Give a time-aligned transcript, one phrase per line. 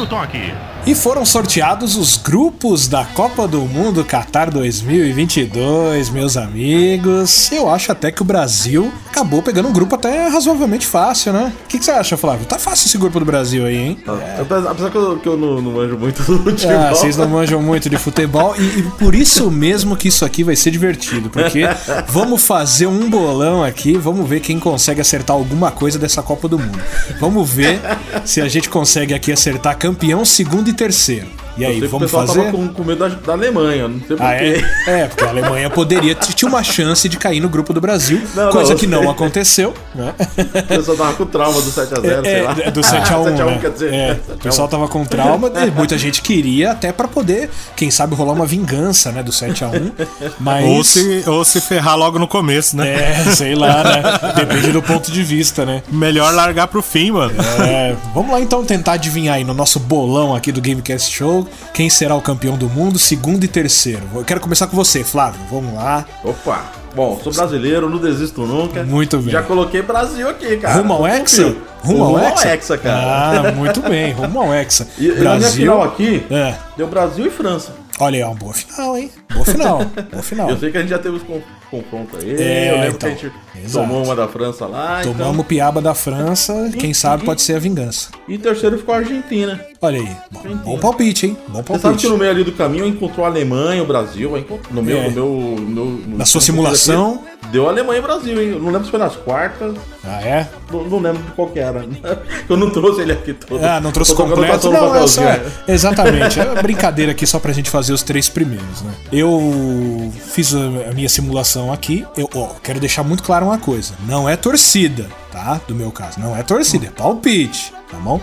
[0.00, 0.54] no toque.
[0.86, 7.52] E foram sorteados os grupos da Copa do Mundo Qatar 2022, meus amigos.
[7.52, 11.52] Eu acho até que o Brasil acabou pegando um grupo até razoavelmente fácil, né?
[11.64, 12.46] O que, que você acha, Flávio?
[12.46, 13.98] Tá fácil esse grupo do Brasil aí, hein?
[14.06, 14.40] É.
[14.40, 16.76] Apesar que eu, que eu não, não, manjo muito do futebol.
[16.76, 18.54] Ah, vocês não manjam muito de futebol.
[18.56, 21.28] E, e, por isso mesmo que isso aqui vai ser divertido.
[21.28, 21.62] Porque
[22.08, 26.58] vamos fazer um bolão aqui, vamos ver quem consegue acertar alguma coisa dessa Copa do
[26.58, 26.80] Mundo.
[27.20, 27.78] Vamos ver
[28.24, 31.39] se a gente consegue aqui acertar campeão, segundo e terceiro.
[31.60, 32.24] E aí, vamos fazer?
[32.24, 34.64] O pessoal tava com, com medo da, da, Alemanha, não sei ah, porquê.
[34.86, 35.00] É?
[35.00, 38.50] é, porque a Alemanha poderia tinha uma chance de cair no grupo do Brasil, não,
[38.50, 40.14] coisa não, que não aconteceu, né?
[40.18, 42.56] O pessoal tava com trauma do 7x0, é, sei lá.
[42.58, 43.58] É, do 7x1, ah, né?
[43.60, 47.90] quer dizer, é, o pessoal tava com trauma, muita gente queria até para poder, quem
[47.90, 49.92] sabe, rolar uma vingança, né, do 7x1.
[50.38, 50.64] Mas...
[50.64, 52.90] Ou, se, ou se ferrar logo no começo, né?
[52.90, 54.02] É, sei lá, né?
[54.34, 55.82] Depende do ponto de vista, né?
[55.90, 57.34] Melhor largar pro fim, mano.
[57.60, 61.88] É, vamos lá então tentar adivinhar aí no nosso bolão aqui do Gamecast Show quem
[61.90, 64.02] será o campeão do mundo, segundo e terceiro.
[64.14, 65.40] Eu quero começar com você, Flávio.
[65.50, 66.04] Vamos lá.
[66.24, 66.80] Opa!
[66.94, 68.82] Bom, sou brasileiro, não desisto nunca.
[68.82, 69.30] Muito bem.
[69.30, 70.74] Já coloquei Brasil aqui, cara.
[70.74, 71.56] Rumo ao Hexa?
[71.82, 72.48] Rumo ao Hexa?
[72.48, 73.48] Hexa, cara.
[73.48, 74.12] Ah, muito bem.
[74.12, 74.88] Rumo ao Hexa.
[74.98, 75.50] E, Brasil...
[75.52, 76.54] final aqui, é.
[76.76, 77.72] deu Brasil e França.
[78.00, 79.10] Olha aí, é uma boa final, hein?
[79.32, 79.84] Boa final.
[80.10, 80.50] boa final.
[80.50, 81.22] Eu sei que a gente já teve os
[81.70, 82.34] confrontos aí.
[82.34, 83.86] É, eu lembro então, que a gente exato.
[83.86, 85.02] tomou uma da França lá.
[85.02, 85.44] Tomamos então...
[85.44, 86.70] piaba da França.
[86.78, 88.08] Quem e, sabe e, pode ser a vingança.
[88.26, 89.60] E terceiro ficou a Argentina.
[89.82, 90.16] Olha aí.
[90.30, 91.36] Bom, bom palpite, hein?
[91.48, 91.72] Bom palpite.
[91.72, 94.30] Você sabe que no meio ali do caminho encontrou a Alemanha, o Brasil.
[94.70, 94.98] No meu.
[94.98, 95.08] É.
[95.08, 95.26] No meu,
[95.58, 97.14] no no Na sua simulação.
[97.14, 98.50] Aqui, deu Alemanha e Brasil, hein?
[98.50, 99.74] Eu não lembro se foi nas quartas.
[100.04, 100.46] Ah, é?
[100.70, 101.82] Não, não lembro de qual que era.
[102.46, 103.64] Eu não trouxe ele aqui todo.
[103.64, 104.70] Ah, não trouxe completo.
[104.70, 105.22] Não, é só,
[105.66, 106.38] exatamente.
[106.38, 108.92] É brincadeira aqui só pra gente fazer os três primeiros, né?
[109.10, 112.04] Eu fiz a minha simulação aqui.
[112.18, 113.94] Eu ó, quero deixar muito claro uma coisa.
[114.06, 115.58] Não é torcida, tá?
[115.66, 116.20] Do meu caso.
[116.20, 118.20] Não é torcida, é palpite, tá bom?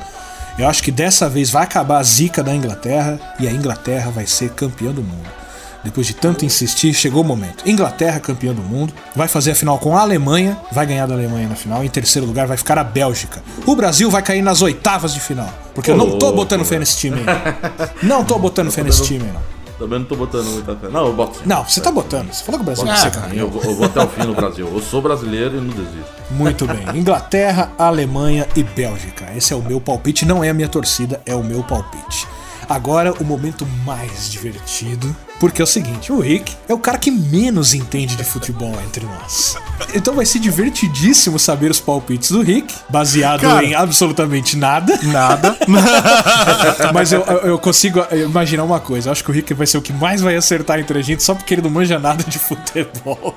[0.58, 4.26] Eu acho que dessa vez vai acabar a zica da Inglaterra e a Inglaterra vai
[4.26, 5.30] ser campeã do mundo.
[5.84, 7.64] Depois de tanto insistir, chegou o momento.
[7.70, 11.48] Inglaterra, campeã do mundo, vai fazer a final com a Alemanha, vai ganhar da Alemanha
[11.48, 11.84] na final.
[11.84, 13.42] Em terceiro lugar vai ficar a Bélgica.
[13.66, 15.54] O Brasil vai cair nas oitavas de final.
[15.76, 17.96] Porque eu não tô botando fé nesse time aí.
[18.02, 19.57] Não tô botando fé nesse time, não.
[19.78, 20.90] Também não tô botando muita fé.
[20.90, 21.44] Não, eu boto sim.
[21.46, 22.34] Não, você tá botando.
[22.34, 23.52] Você falou que o Brasil vai ser campeão.
[23.54, 24.68] Eu, eu vou até o fim no Brasil.
[24.68, 26.12] Eu sou brasileiro e não desisto.
[26.32, 26.84] Muito bem.
[26.96, 29.32] Inglaterra, Alemanha e Bélgica.
[29.36, 30.26] Esse é o meu palpite.
[30.26, 32.28] Não é a minha torcida, é o meu palpite.
[32.68, 37.12] Agora, o momento mais divertido porque é o seguinte, o Rick é o cara que
[37.12, 39.56] menos entende de futebol entre nós.
[39.94, 45.00] Então vai ser divertidíssimo saber os palpites do Rick, baseado cara, em absolutamente nada.
[45.04, 45.56] Nada.
[46.94, 49.10] Mas eu, eu consigo imaginar uma coisa.
[49.10, 51.22] Eu acho que o Rick vai ser o que mais vai acertar entre a gente
[51.24, 53.36] só porque ele não manja nada de futebol.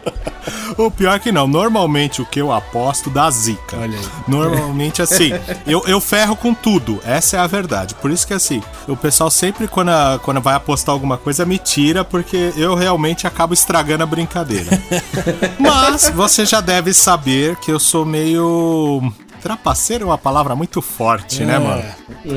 [0.79, 1.47] O pior é que não.
[1.47, 3.77] Normalmente o que eu aposto dá zica.
[3.77, 4.07] Olha aí.
[4.27, 5.33] Normalmente assim,
[5.67, 7.01] eu, eu ferro com tudo.
[7.05, 7.95] Essa é a verdade.
[7.97, 9.91] Por isso que assim, o pessoal sempre quando,
[10.23, 14.71] quando vai apostar alguma coisa me tira porque eu realmente acabo estragando a brincadeira.
[15.59, 19.13] Mas você já deve saber que eu sou meio
[19.43, 21.59] Trapaceiro é uma palavra muito forte, né, é.
[21.59, 21.85] né, mano?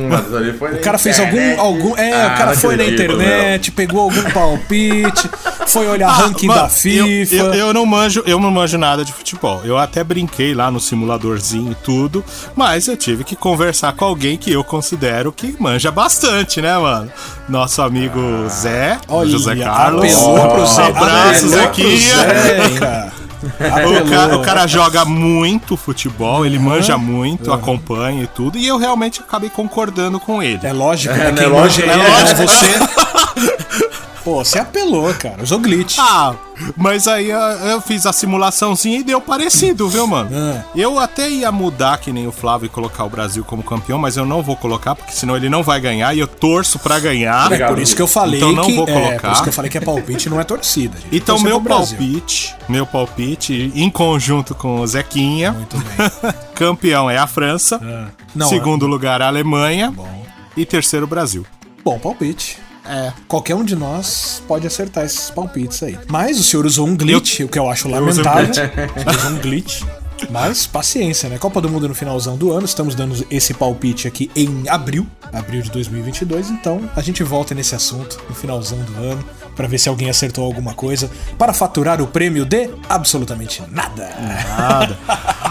[0.09, 1.59] Mas ali foi o cara fez algum.
[1.59, 5.29] algum é, ah, o cara foi na internet, pegou algum palpite,
[5.67, 7.35] foi olhar ah, ranking mano, da FIFA.
[7.35, 9.61] Eu, eu, eu, não manjo, eu não manjo nada de futebol.
[9.65, 12.23] Eu até brinquei lá no simuladorzinho e tudo,
[12.55, 17.11] mas eu tive que conversar com alguém que eu considero que manja bastante, né, mano?
[17.49, 20.13] Nosso amigo ah, Zé, olha, José Carlos.
[20.13, 20.83] Apelou pro Zé.
[20.83, 23.11] Abraço, Zequinha.
[24.03, 27.53] O cara, o cara, joga muito futebol, ele manja muito, uhum.
[27.53, 30.59] acompanha e tudo, e eu realmente acabei concordando com ele.
[30.63, 31.43] É lógico, é, né?
[31.43, 32.41] É lógico, é, lógico.
[32.41, 33.89] é você.
[34.23, 35.43] Pô, você apelou, cara.
[35.43, 35.97] Usou glitch.
[35.99, 36.33] Ah,
[36.77, 40.29] mas aí eu fiz a simulaçãozinha e deu parecido, viu, mano?
[40.33, 40.63] É.
[40.75, 44.15] Eu até ia mudar, que nem o Flávio, e colocar o Brasil como campeão, mas
[44.15, 47.51] eu não vou colocar, porque senão ele não vai ganhar e eu torço pra ganhar.
[47.51, 49.13] É por isso que eu falei então não que, vou colocar.
[49.13, 50.97] É, por isso que eu falei que é palpite não é torcida.
[50.97, 51.15] Gente.
[51.15, 55.51] Então meu palpite, meu palpite, em conjunto com o Zequinha.
[55.51, 56.33] Muito bem.
[56.55, 57.81] campeão é a França.
[57.83, 58.05] É.
[58.33, 59.91] Não, segundo lugar a Alemanha.
[59.91, 60.23] Bom.
[60.55, 61.45] E terceiro o Brasil.
[61.83, 62.62] Bom palpite.
[62.85, 65.97] É, qualquer um de nós pode acertar esses palpites aí.
[66.07, 68.51] Mas o senhor usou um glitch, eu, o que eu acho lamentável.
[68.95, 69.83] Ele usou um glitch.
[70.29, 71.37] Mas paciência, né?
[71.37, 75.61] Copa do Mundo no finalzão do ano, estamos dando esse palpite aqui em abril, abril
[75.61, 79.89] de 2022, então a gente volta nesse assunto no finalzão do ano para ver se
[79.89, 84.09] alguém acertou alguma coisa, para faturar o prêmio de absolutamente nada.
[84.57, 84.97] Nada.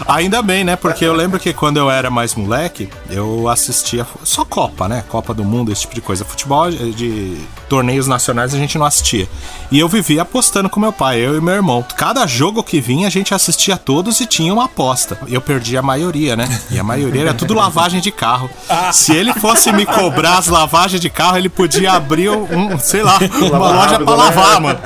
[0.07, 0.75] Ainda bem, né?
[0.75, 5.03] Porque eu lembro que quando eu era mais moleque, eu assistia só Copa, né?
[5.07, 6.25] Copa do Mundo, esse tipo de coisa.
[6.25, 7.37] Futebol de
[7.69, 9.27] torneios nacionais a gente não assistia.
[9.71, 11.83] E eu vivia apostando com meu pai, eu e meu irmão.
[11.95, 15.17] Cada jogo que vinha, a gente assistia todos e tinha uma aposta.
[15.27, 16.47] Eu perdi a maioria, né?
[16.69, 18.49] E a maioria era tudo lavagem de carro.
[18.91, 23.17] Se ele fosse me cobrar as lavagens de carro, ele podia abrir um, sei lá,
[23.41, 24.23] uma loja pra né?
[24.23, 24.79] lavar, mano.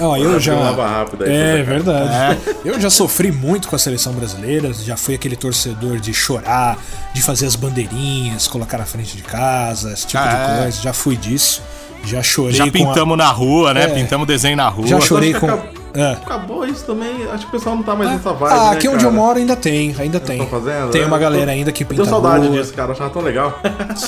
[0.00, 0.54] Ó, eu já.
[0.70, 2.08] Rápido aí, é verdade.
[2.08, 2.54] É.
[2.64, 6.78] Eu já sofri muito com a seleção brasileira, já fui aquele torcedor de chorar,
[7.12, 10.62] de fazer as bandeirinhas, colocar na frente de casa, esse tipo ah, de é.
[10.62, 10.82] coisa.
[10.82, 11.62] Já fui disso.
[12.04, 12.56] Já chorei.
[12.56, 13.16] Já pintamos a...
[13.16, 13.84] na rua, né?
[13.84, 13.88] É.
[13.88, 14.86] Pintamos desenho na rua.
[14.86, 15.79] Já chorei com.
[15.94, 16.12] É.
[16.12, 17.26] Acabou isso também.
[17.30, 18.52] Acho que o pessoal não tá mais ah, nessa vibe.
[18.52, 20.46] Ah, aqui né, onde eu moro ainda tem, ainda tem.
[20.46, 21.06] Fazendo, tem né?
[21.06, 22.02] uma galera ainda que pinta.
[22.02, 22.58] Tenho saudade rua.
[22.58, 22.92] disso, cara.
[22.92, 23.58] Achava tão legal.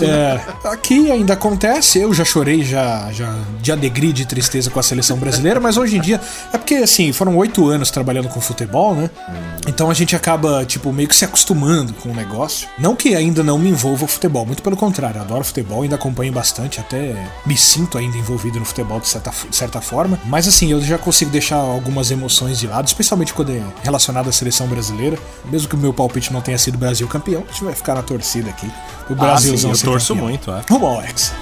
[0.02, 2.00] É, aqui ainda acontece.
[2.00, 5.76] Eu já chorei já, já de alegria e de tristeza com a seleção brasileira, mas
[5.76, 6.20] hoje em dia.
[6.52, 9.10] É porque, assim, foram oito anos trabalhando com futebol, né?
[9.28, 9.32] Hum.
[9.68, 12.68] Então a gente acaba, tipo, meio que se acostumando com o negócio.
[12.78, 15.20] Não que ainda não me envolva o futebol, muito pelo contrário.
[15.20, 17.14] Adoro futebol, ainda acompanho bastante, até
[17.46, 20.18] me sinto ainda envolvido no futebol de certa, de certa forma.
[20.24, 24.32] Mas assim, eu já consigo deixar algumas emoções de lado, especialmente quando é relacionado à
[24.32, 25.18] seleção brasileira.
[25.44, 28.02] Mesmo que o meu palpite não tenha sido Brasil campeão, a gente vai ficar na
[28.02, 28.70] torcida aqui.
[29.08, 30.28] O Brasilzão ah, sim, eu torço campeão.
[30.28, 30.62] muito, é.
[30.70, 31.32] Rumo ao Hexa.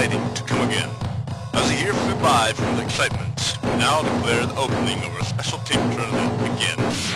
[0.00, 0.88] fighting to come again.
[1.52, 3.29] As the year flew by from the excitement,
[3.62, 7.14] we now declare the opening of our special team tournament begins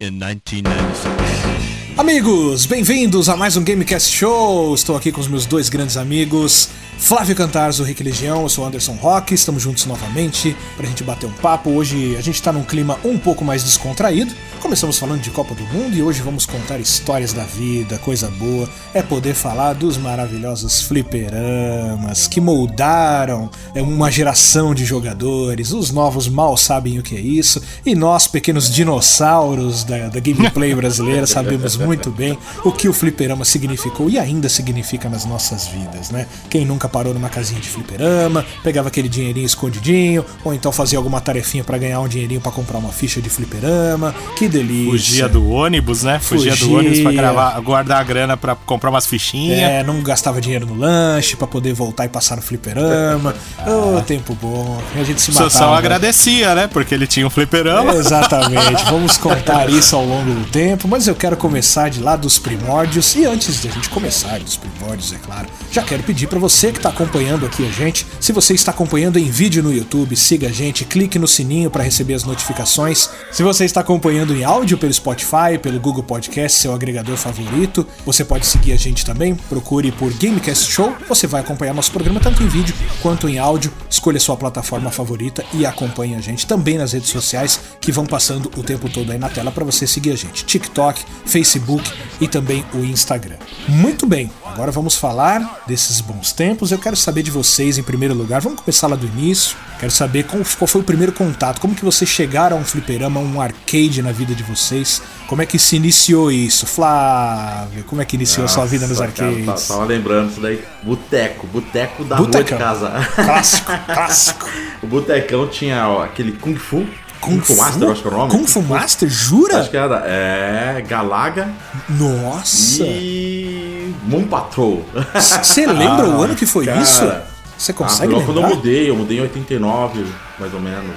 [0.00, 1.98] in 1996.
[1.98, 4.74] Amigos, bem-vindos a mais um Gamecast Show.
[4.74, 8.92] Estou aqui com os meus dois grandes amigos, Flávio Cantarzo, Rick Legião, eu sou Anderson
[8.92, 11.70] Rock, estamos juntos novamente para a gente bater um papo.
[11.70, 14.32] Hoje a gente está num clima um pouco mais descontraído.
[14.60, 18.70] Começamos falando de Copa do Mundo e hoje vamos contar histórias da vida, coisa boa.
[18.94, 25.72] É poder falar dos maravilhosos fliperamas que moldaram é, uma geração de jogadores.
[25.72, 27.60] Os novos mal sabem o que é isso.
[27.84, 33.44] E nós, pequenos dinossauros da, da gameplay brasileira, sabemos muito bem o que o fliperama
[33.44, 36.28] significou e ainda significa nas nossas vidas, né?
[36.48, 41.20] Quem nunca parou numa casinha de fliperama, pegava aquele dinheirinho escondidinho, ou então fazia alguma
[41.20, 44.14] tarefinha para ganhar um dinheirinho para comprar uma ficha de fliperama.
[44.36, 44.92] Que delícia.
[44.92, 46.18] Fugia do ônibus, né?
[46.18, 49.58] Fugia, Fugia do ônibus pra gravar, guardar a grana para comprar umas fichinhas.
[49.58, 53.34] É, não gastava dinheiro no lanche para poder voltar e passar no fliperama.
[53.66, 54.82] Ô, oh, tempo bom.
[54.94, 55.50] A gente se matava.
[55.50, 56.66] Só agradecia, né?
[56.66, 57.94] Porque ele tinha um fliperama.
[57.94, 58.84] exatamente.
[58.90, 63.14] Vamos contar isso ao longo do tempo, mas eu quero começar de lá dos primórdios.
[63.14, 66.71] E antes de a gente começar dos primórdios, é claro, já quero pedir para você
[66.72, 70.48] que está acompanhando aqui a gente, se você está acompanhando em vídeo no YouTube, siga
[70.48, 73.10] a gente, clique no sininho para receber as notificações.
[73.30, 78.24] Se você está acompanhando em áudio pelo Spotify, pelo Google Podcast, seu agregador favorito, você
[78.24, 79.34] pode seguir a gente também.
[79.34, 80.94] Procure por Gamecast Show.
[81.08, 83.72] Você vai acompanhar nosso programa tanto em vídeo quanto em áudio.
[83.88, 88.50] Escolha sua plataforma favorita e acompanhe a gente também nas redes sociais que vão passando
[88.56, 90.44] o tempo todo aí na tela para você seguir a gente.
[90.44, 91.90] TikTok, Facebook
[92.20, 93.36] e também o Instagram.
[93.68, 96.61] Muito bem, agora vamos falar desses bons tempos.
[96.70, 98.40] Eu quero saber de vocês em primeiro lugar.
[98.40, 99.56] Vamos começar lá do início.
[99.80, 103.18] Quero saber qual, qual foi o primeiro contato, como que vocês chegaram a um fliperama,
[103.18, 105.02] um arcade na vida de vocês.
[105.26, 106.66] Como é que se iniciou isso?
[106.66, 109.44] Flávio, como é que iniciou Nossa, a sua vida nos arcades?
[109.44, 110.62] Cara, tava lembrando isso daí.
[110.82, 112.58] Boteco, boteco da Botecão.
[112.58, 112.90] rua de casa.
[113.14, 114.48] Clássico, clássico.
[114.82, 116.86] o botecão tinha ó, aquele Kung Fu
[117.20, 118.30] Kung, Kung Fu Master, acho que é o nome.
[118.32, 119.60] Kung Fu Master, jura?
[119.60, 120.02] Acho que era.
[120.06, 120.84] É.
[120.86, 121.52] Galaga.
[121.88, 122.82] Nossa!
[122.82, 123.61] E.
[124.04, 124.84] Moon Patrol.
[125.14, 127.12] Você lembra ah, o ano que foi cara, isso?
[127.56, 128.34] Você consegue ah, lembrar?
[128.34, 130.06] Quando eu mudei, eu mudei em 89,
[130.38, 130.96] mais ou menos.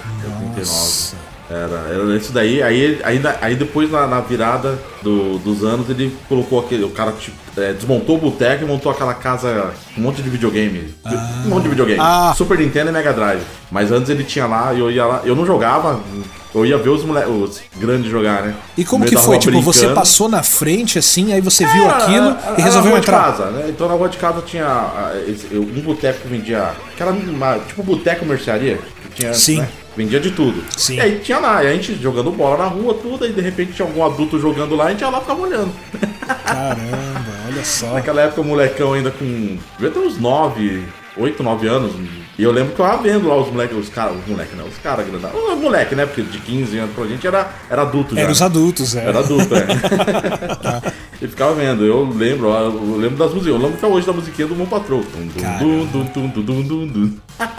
[0.58, 1.16] Nossa.
[1.16, 1.35] 89.
[1.50, 2.62] Era, era isso daí.
[2.64, 6.84] Aí, ainda, aí depois na, na virada do, dos anos ele colocou aquele.
[6.84, 10.94] O cara tipo, é, desmontou o boteco e montou aquela casa um monte de videogame.
[11.06, 11.44] Ah.
[11.46, 12.00] Um monte de videogame.
[12.02, 12.34] Ah.
[12.36, 13.42] Super Nintendo e Mega Drive.
[13.70, 15.22] Mas antes ele tinha lá, eu ia lá.
[15.24, 16.02] Eu não jogava.
[16.54, 17.20] Eu ia ver os, mole...
[17.26, 18.56] os grandes jogar, né?
[18.78, 19.38] E como que foi?
[19.38, 19.74] Tipo, brincando.
[19.74, 23.24] você passou na frente assim, aí você viu aquilo e resolveu na entrar?
[23.24, 23.66] Casa, né?
[23.68, 24.66] Então na rua de casa tinha
[25.52, 26.72] um boteco que vendia.
[26.96, 28.80] Que era uma, tipo boteco mercearia.
[29.04, 29.60] Que tinha, Sim.
[29.60, 29.68] Né?
[29.96, 30.64] Vendia de tudo.
[30.76, 30.96] Sim.
[30.96, 33.74] E aí tinha lá, e a gente jogando bola na rua, tudo, e de repente
[33.74, 35.72] tinha algum adulto jogando lá, e a gente ia lá ficava olhando.
[36.44, 37.94] Caramba, olha só.
[37.94, 39.58] Naquela época o molecão ainda com.
[39.78, 40.84] Devia ter uns 9,
[41.18, 41.94] 8, 9 anos.
[42.38, 44.66] E eu lembro que eu tava vendo lá os moleques, os caras, os moleques, não,
[44.66, 45.30] os caras grandes.
[45.34, 46.06] Os moleques, né?
[46.06, 48.22] Porque de 15 anos pra gente era, era adulto já.
[48.22, 49.06] Era os adultos, é.
[49.06, 49.66] Era adulto, é.
[51.24, 51.86] e ficava vendo.
[51.86, 53.48] Eu lembro, eu lembro das músicas.
[53.48, 55.04] Eu lembro até hoje da musiquinha do Mon Patrol.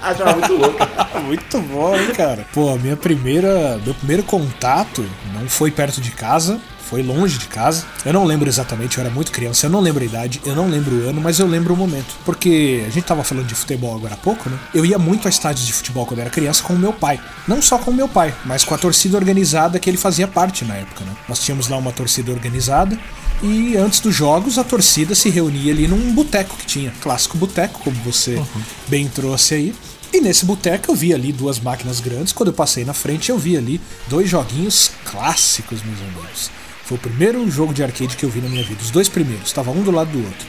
[0.02, 0.76] Achava muito louco.
[1.26, 2.46] Muito bom, hein, cara?
[2.52, 3.80] Pô, minha primeira.
[3.84, 5.04] Meu primeiro contato
[5.34, 7.84] não foi perto de casa, foi longe de casa.
[8.04, 10.68] Eu não lembro exatamente, eu era muito criança, eu não lembro a idade, eu não
[10.68, 12.14] lembro o ano, mas eu lembro o momento.
[12.24, 14.58] Porque a gente tava falando de futebol agora há pouco, né?
[14.74, 17.20] Eu ia muito a estádios de futebol quando eu era criança com o meu pai.
[17.46, 20.64] Não só com o meu pai, mas com a torcida organizada que ele fazia parte
[20.64, 21.12] na época, né?
[21.28, 22.98] Nós tínhamos lá uma torcida organizada
[23.42, 26.92] e antes dos jogos a torcida se reunia ali num boteco que tinha.
[27.02, 28.62] Clássico boteco, como você uhum.
[28.88, 29.74] bem trouxe aí.
[30.12, 32.32] E nesse boteco eu vi ali duas máquinas grandes.
[32.32, 36.50] Quando eu passei na frente, eu vi ali dois joguinhos clássicos, meus amigos.
[36.86, 38.80] Foi o primeiro jogo de arcade que eu vi na minha vida.
[38.80, 40.46] Os dois primeiros, estavam um do lado do outro.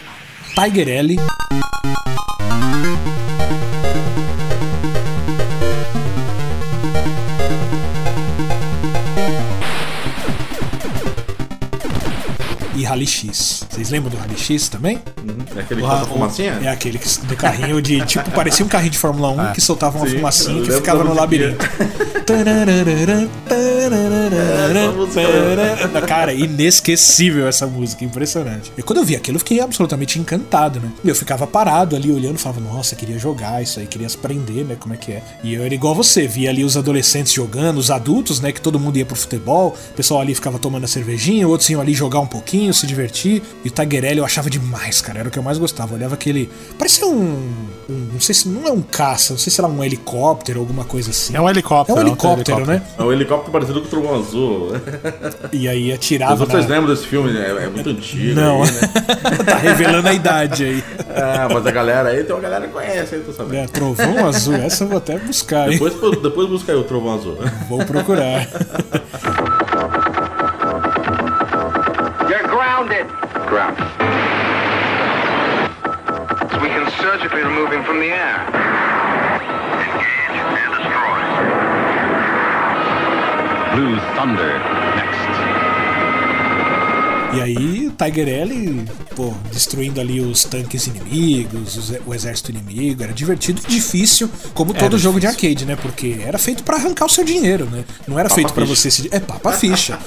[0.53, 1.17] Tiger L.
[12.77, 13.63] e Rally X.
[13.69, 15.01] Vocês lembram do Rally X também?
[15.17, 15.38] Uhum.
[15.55, 16.60] É aquele que solta fumacinha?
[16.62, 18.05] É aquele que, do carrinho de.
[18.05, 21.03] Tipo, parecia um carrinho de Fórmula 1 ah, que soltava uma sim, fumacinha que ficava
[21.03, 21.65] no labirinto.
[26.07, 28.72] Cara, inesquecível essa música, impressionante.
[28.77, 30.91] E quando eu vi aquilo, eu fiquei absolutamente encantado, né?
[31.03, 34.75] Eu ficava parado ali olhando, falava, nossa, queria jogar isso aí, queria aprender, né?
[34.79, 35.24] Como é que é.
[35.43, 38.51] E eu era igual você, via ali os adolescentes jogando, os adultos, né?
[38.51, 41.81] Que todo mundo ia pro futebol, o pessoal ali ficava tomando a cervejinha, outros iam
[41.81, 43.42] ali jogar um pouquinho, se divertir.
[43.64, 45.20] E o Taguerelli eu achava demais, cara.
[45.20, 45.94] Era o que eu mais gostava.
[45.94, 46.50] Eu olhava aquele.
[46.78, 47.50] Parecia um,
[47.90, 48.10] um.
[48.14, 48.48] Não sei se.
[48.48, 51.36] Não é um caça, não sei se era um helicóptero, alguma coisa assim.
[51.36, 52.00] É um helicóptero.
[52.00, 52.82] É um helicóptero, né?
[52.98, 54.72] É um helicóptero parecido com o Trovão Azul.
[55.52, 56.36] E aí atirava.
[56.36, 56.76] Mas vocês na...
[56.76, 57.38] lembram desse filme?
[57.38, 58.40] É, é muito antigo.
[58.40, 58.64] Não.
[58.64, 58.80] Aí, né?
[59.46, 60.84] tá revelando a idade aí.
[61.10, 63.64] É, mas a galera aí, tem uma galera que conhece aí, tô sabendo.
[63.64, 65.80] É, Trovão Azul, essa eu vou até buscar, hein?
[65.80, 67.38] Depois, depois busca aí o Trovão Azul.
[67.68, 68.48] Vou procurar.
[72.88, 73.08] You're.
[73.48, 73.77] Ground.
[76.51, 78.38] So we can surgically remove him from the air.
[80.32, 80.77] Engage.
[83.75, 84.76] Blue Thunder next.
[87.38, 93.62] E aí, Tiger L, pô, destruindo ali os tanques inimigos, o exército inimigo, era divertido
[93.67, 95.39] e difícil, como todo era jogo difícil.
[95.39, 95.75] de arcade, né?
[95.75, 97.86] Porque era feito para arrancar o seu dinheiro, né?
[98.08, 100.00] Não era papa feito para você se é papa ficha.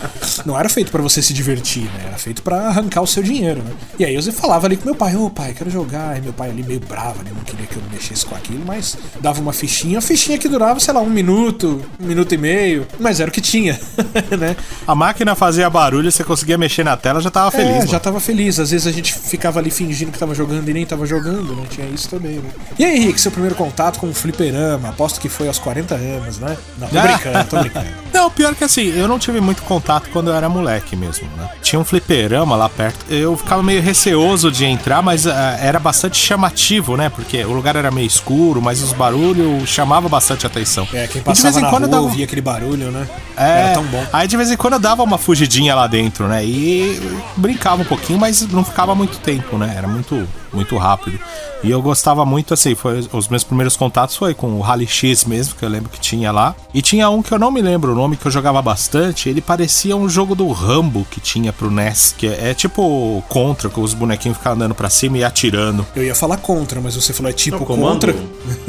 [0.45, 2.05] Não era feito para você se divertir, né?
[2.09, 3.73] Era feito para arrancar o seu dinheiro, né?
[3.99, 6.33] E aí eu falava ali com meu pai, ô oh, pai, quero jogar, e meu
[6.33, 7.31] pai ali meio bravo, né?
[7.35, 10.81] Não queria que eu mexesse com aquilo, mas dava uma fichinha, a fichinha que durava,
[10.81, 13.79] sei lá, um minuto, um minuto e meio, mas era o que tinha,
[14.39, 14.57] né?
[14.87, 17.85] A máquina fazia barulho, você conseguia mexer na tela, já tava feliz.
[17.85, 18.59] É, já tava feliz.
[18.59, 21.65] Às vezes a gente ficava ali fingindo que tava jogando e nem tava jogando, né?
[21.71, 22.51] Tinha isso também, né?
[22.79, 24.91] E aí, Henrique, seu primeiro contato com o fliperama?
[24.91, 26.57] Aposto que foi aos 40 anos, né?
[26.79, 27.87] Não, tô brincando, tô brincando.
[28.13, 31.49] não, pior que assim, eu não tive muito contato quando eu era moleque mesmo, né?
[31.63, 33.05] Tinha um fliperama lá perto.
[33.09, 37.09] Eu ficava meio receoso de entrar, mas uh, era bastante chamativo, né?
[37.09, 40.87] Porque o lugar era meio escuro, mas os barulhos chamavam bastante atenção.
[40.93, 42.03] É, quem passava e de vez em quando rua, dava...
[42.03, 43.09] ouvia aquele barulho, né?
[43.37, 44.05] É, era tão bom.
[44.13, 46.45] Aí de vez em quando eu dava uma fugidinha lá dentro, né?
[46.45, 47.00] E
[47.37, 49.75] brincava um pouquinho, mas não ficava muito tempo, né?
[49.77, 51.19] Era muito, muito rápido.
[51.63, 55.25] E eu gostava muito, assim, foi, os meus primeiros contatos foi com o Rally X
[55.25, 56.55] mesmo, que eu lembro que tinha lá.
[56.73, 59.29] E tinha um que eu não me lembro o nome, que eu jogava bastante.
[59.29, 63.69] Ele parecia um jogo do Rambo que tinha pro NES, que é, é tipo Contra,
[63.69, 65.87] com os bonequinhos ficam andando pra cima e atirando.
[65.95, 68.15] Eu ia falar Contra, mas você falou é tipo não, comando, Contra.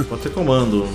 [0.04, 0.88] Pode ser comando.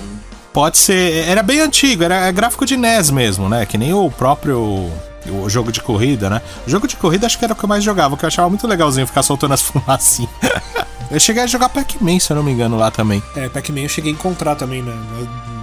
[0.53, 1.27] Pode ser.
[1.27, 3.65] Era bem antigo, era gráfico de NES mesmo, né?
[3.65, 4.89] Que nem o próprio
[5.31, 6.41] o jogo de corrida, né?
[6.65, 8.49] O jogo de corrida acho que era o que eu mais jogava, que eu achava
[8.49, 10.29] muito legalzinho ficar soltando as fumacinhas.
[11.11, 13.21] eu cheguei a jogar Pac-Man, se eu não me engano, lá também.
[13.35, 14.93] É, Pac-Man eu cheguei a encontrar também, né?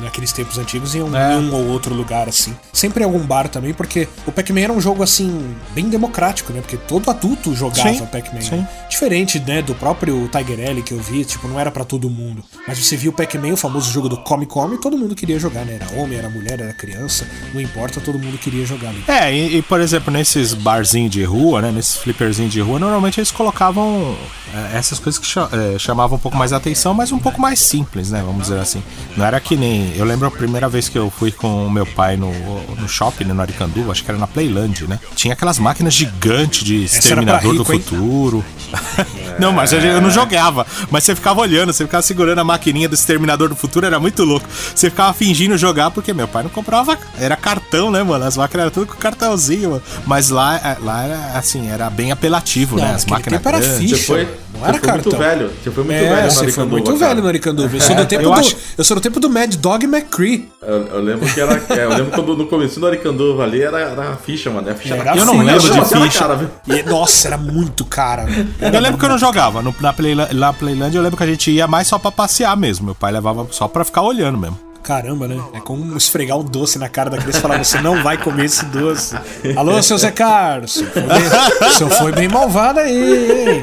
[0.05, 1.35] Naqueles tempos antigos em um, é.
[1.35, 2.55] em um, ou outro lugar, assim.
[2.73, 6.61] Sempre em algum bar também, porque o Pac-Man era um jogo, assim, bem democrático, né?
[6.61, 8.41] Porque todo adulto jogava Pac-Man.
[8.57, 8.69] Né?
[8.89, 12.45] Diferente, né, do próprio Tiger L que eu vi, tipo, não era para todo mundo.
[12.67, 15.65] Mas você viu o Pac-Man, o famoso jogo do Come Come, todo mundo queria jogar,
[15.65, 15.79] né?
[15.81, 19.05] Era homem, era mulher, era criança, não importa, todo mundo queria jogar ali.
[19.09, 23.19] É, e, e por exemplo, nesses barzinhos de rua, né, nesses flipperzinhos de rua, normalmente
[23.19, 24.17] eles colocavam
[24.55, 27.61] é, essas coisas que é, chamavam um pouco mais a atenção, mas um pouco mais
[27.61, 28.83] simples, né, vamos dizer assim.
[29.17, 31.87] Não era que nem eu lembro a primeira vez que eu fui com o meu
[31.87, 32.33] pai no,
[32.75, 34.99] no shopping, no Aricanduva, acho que era na Playland, né?
[35.15, 38.45] Tinha aquelas máquinas gigantes de Exterminador rico, do Futuro.
[39.39, 40.67] não, mas eu não jogava.
[40.91, 44.25] Mas você ficava olhando, você ficava segurando a maquininha do Exterminador do Futuro, era muito
[44.25, 44.47] louco.
[44.75, 46.99] Você ficava fingindo jogar porque meu pai não comprava.
[47.19, 48.25] Era cartão, né, mano?
[48.25, 49.83] As máquinas eram tudo com cartãozinho, mano.
[50.07, 52.95] Mas lá, é, lá era assim, era bem apelativo, não, né?
[52.95, 53.41] As máquinas.
[53.41, 53.97] Tempo era ficha.
[53.97, 55.13] Você foi, não era cartão.
[55.13, 55.51] Muito velho.
[55.63, 57.77] Você foi muito é, velho no Você foi muito velho no Aricanduva.
[57.77, 58.41] Eu sou do tempo eu do.
[58.41, 58.57] Acho...
[58.79, 60.49] Eu sou do tempo do Mad Dog McCree.
[60.63, 61.63] Eu, eu lembro que era.
[61.71, 64.71] É, eu lembro quando no começo do Aricanduva ali era, era a ficha, mano.
[64.71, 66.19] A ficha era eu não lembro de ficha.
[66.21, 68.27] Cara, e, nossa, era muito cara.
[68.61, 69.61] Era eu lembro que eu não jogava.
[69.61, 72.57] No, na, Play, na Playland eu lembro que a gente ia mais só pra passear
[72.57, 72.87] mesmo.
[72.87, 74.59] Meu pai levava só pra ficar olhando mesmo.
[74.85, 75.43] Caramba, né?
[75.55, 78.45] É como esfregar um doce na cara da criança e falar: você não vai comer
[78.45, 79.17] esse doce.
[79.57, 80.77] Alô, seu Zé Carlos.
[80.77, 83.63] O senhor foi bem malvado aí?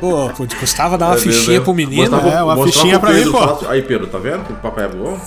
[0.00, 2.10] Pô, custava dar uma é, fichinha pro menino.
[2.10, 3.66] Mostrar, é, uma fichinha pra mim, pô.
[3.68, 5.18] Aí, Pedro, tá vendo que o papai é bom?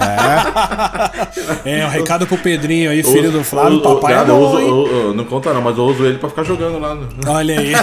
[0.00, 1.42] É.
[1.64, 3.78] É, um recado pro Pedrinho aí, filho do Flávio.
[3.78, 6.78] O, papai é bom, uso, Não conta não, mas eu uso ele pra ficar jogando
[6.78, 6.96] lá.
[7.26, 7.72] Olha aí.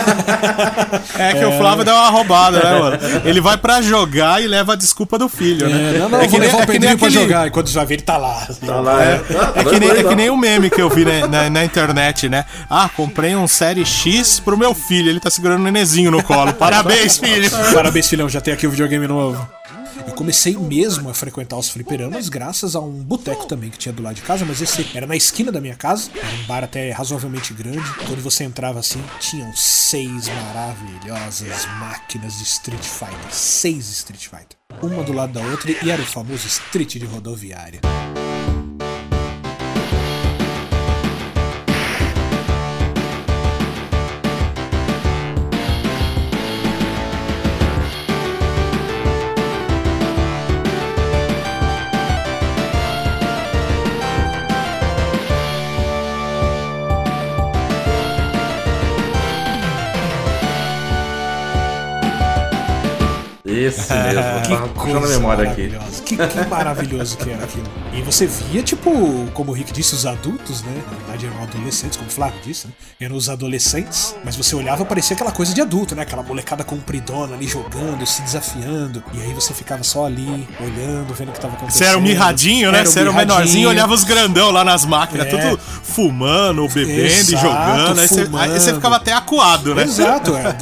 [1.18, 1.48] É que é.
[1.48, 2.98] o Flávio deu uma roubada, né, mano?
[3.26, 5.96] Ele vai pra jogar e leva a desculpa do filho, né?
[5.96, 8.04] É, não, não, é que vou levar o Pedrinho pra jogar, enquanto já vê ele
[8.04, 8.48] tá lá.
[8.66, 9.22] Tá lá, é.
[9.56, 12.30] É, que, nem, é que nem o meme que eu vi na, na, na, internet,
[12.30, 12.46] né?
[12.70, 16.54] Ah, comprei um Série X pro meu filho, ele tá segurando um nenezinho no colo.
[16.54, 17.50] Parabéns, filho!
[17.74, 19.50] Parabéns, filhão, já tem aqui o videogame novo.
[20.08, 24.02] Eu comecei mesmo a frequentar os fliperamas graças a um boteco também que tinha do
[24.02, 26.92] lado de casa, mas esse era na esquina da minha casa, era um bar até
[26.92, 27.84] razoavelmente grande.
[28.06, 35.04] Quando você entrava assim, tinham seis maravilhosas máquinas de Street Fighter, seis Street Fighter, uma
[35.04, 37.82] do lado da outra e era o famoso Street de rodoviária.
[63.70, 64.42] Esse mesmo.
[64.42, 65.72] que puxando a memória aqui.
[66.06, 67.68] Que, que maravilhoso que era aquilo.
[67.94, 68.92] E você via, tipo,
[69.34, 70.84] como o Rick disse, os adultos, né?
[70.92, 72.74] Na verdade eram adolescentes, como o Flávio disse, né?
[73.00, 76.02] Eram os adolescentes, mas você olhava parecia aquela coisa de adulto, né?
[76.02, 79.04] Aquela molecada compridona ali jogando, se desafiando.
[79.14, 81.80] E aí você ficava só ali, olhando, vendo o que tava acontecendo.
[81.80, 82.86] Você era um mirradinho, né?
[82.86, 85.30] Você era o menorzinho olhava os grandão lá nas máquinas, é.
[85.30, 88.00] tudo fumando, bebendo Exato, e jogando.
[88.00, 89.84] Aí você, aí você, ficava até acuado, né?
[89.84, 90.56] Exato, é.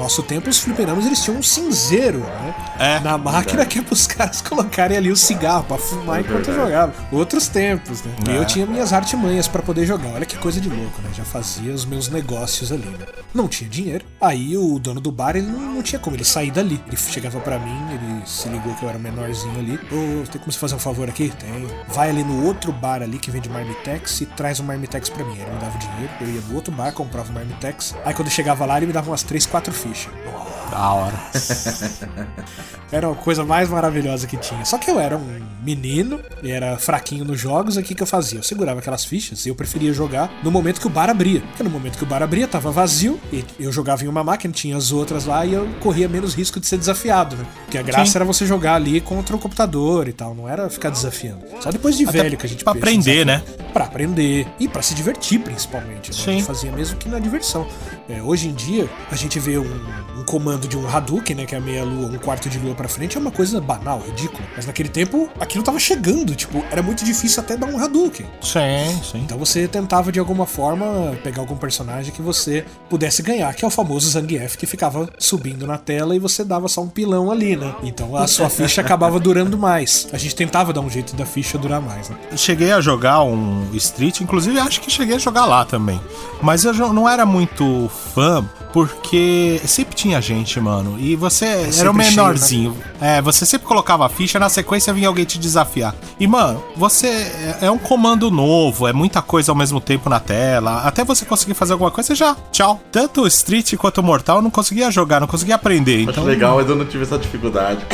[0.00, 2.54] No, no nosso tempo, os fliperamas eles tinham um cinzeiro, né?
[2.78, 3.68] É, na máquina verdade.
[3.68, 6.94] que é pros caras colocarem ali o cigarro pra fumar é enquanto jogavam.
[7.12, 8.12] Outros tempos, né?
[8.26, 8.32] É.
[8.32, 10.14] E eu tinha minhas artimanhas para poder jogar.
[10.14, 11.10] Olha que coisa de louco, né?
[11.12, 13.06] Já fazia os meus negócios ali, né?
[13.34, 14.04] Não tinha dinheiro.
[14.20, 16.82] Aí o dono do bar, ele não, não tinha como ele sair dali.
[16.86, 19.74] Ele chegava para mim, ele se ligou que eu era menorzinho ali.
[19.92, 21.30] Ô, oh, tem como você fazer um favor aqui?
[21.38, 21.68] Tem.
[21.88, 25.34] Vai ali no outro bar ali que vende Marmitex e traz um Marmitex para mim.
[25.38, 27.94] Ele me dava o dinheiro, eu ia no outro bar, comprava o Marmitex.
[28.04, 29.89] Aí quando eu chegava lá, ele me dava umas 3, 4 fichas.
[29.92, 31.20] 许诺 Da hora.
[32.92, 34.64] Era a coisa mais maravilhosa que tinha.
[34.64, 37.76] Só que eu era um menino e era fraquinho nos jogos.
[37.76, 38.40] O que, que eu fazia?
[38.40, 41.40] Eu segurava aquelas fichas e eu preferia jogar no momento que o bar abria.
[41.40, 44.52] Porque no momento que o bar abria, tava vazio e eu jogava em uma máquina,
[44.52, 47.46] tinha as outras lá e eu corria menos risco de ser desafiado, né?
[47.64, 48.18] Porque a graça Sim.
[48.18, 51.44] era você jogar ali contra o computador e tal, não era ficar desafiando.
[51.60, 53.42] Só depois de Até velho que a gente Pra aprender, né?
[53.72, 56.10] Pra aprender e para se divertir, principalmente.
[56.10, 56.16] Né?
[56.18, 57.68] A gente fazia mesmo que na diversão.
[58.08, 59.80] É, hoje em dia, a gente vê um,
[60.18, 61.46] um comando de um Hadouken, né?
[61.46, 64.00] Que é a meia lua, um quarto de lua pra frente, é uma coisa banal,
[64.00, 64.42] ridícula.
[64.56, 66.34] Mas naquele tempo, aquilo tava chegando.
[66.34, 68.26] Tipo, era muito difícil até dar um Hadouken.
[68.40, 69.18] Sim, sim.
[69.18, 73.68] Então você tentava de alguma forma pegar algum personagem que você pudesse ganhar, que é
[73.68, 77.56] o famoso Zangief que ficava subindo na tela e você dava só um pilão ali,
[77.56, 77.74] né?
[77.82, 80.08] Então a sua ficha acabava durando mais.
[80.12, 82.16] A gente tentava dar um jeito da ficha durar mais, né?
[82.36, 86.00] Cheguei a jogar um Street, inclusive acho que cheguei a jogar lá também.
[86.42, 90.98] Mas eu não era muito fã porque sempre tinha gente, mano.
[90.98, 92.72] E você é era o menorzinho.
[92.72, 93.18] Cheio, né?
[93.18, 95.94] É, você sempre colocava a ficha, na sequência vinha alguém te desafiar.
[96.18, 100.18] E, mano, você é, é um comando novo, é muita coisa ao mesmo tempo na
[100.18, 100.82] tela.
[100.82, 102.80] Até você conseguir fazer alguma coisa, já, tchau.
[102.90, 106.02] Tanto o Street quanto o Mortal eu não conseguia jogar, não conseguia aprender.
[106.02, 106.24] Acho então...
[106.24, 107.84] legal, mas eu não tive essa dificuldade.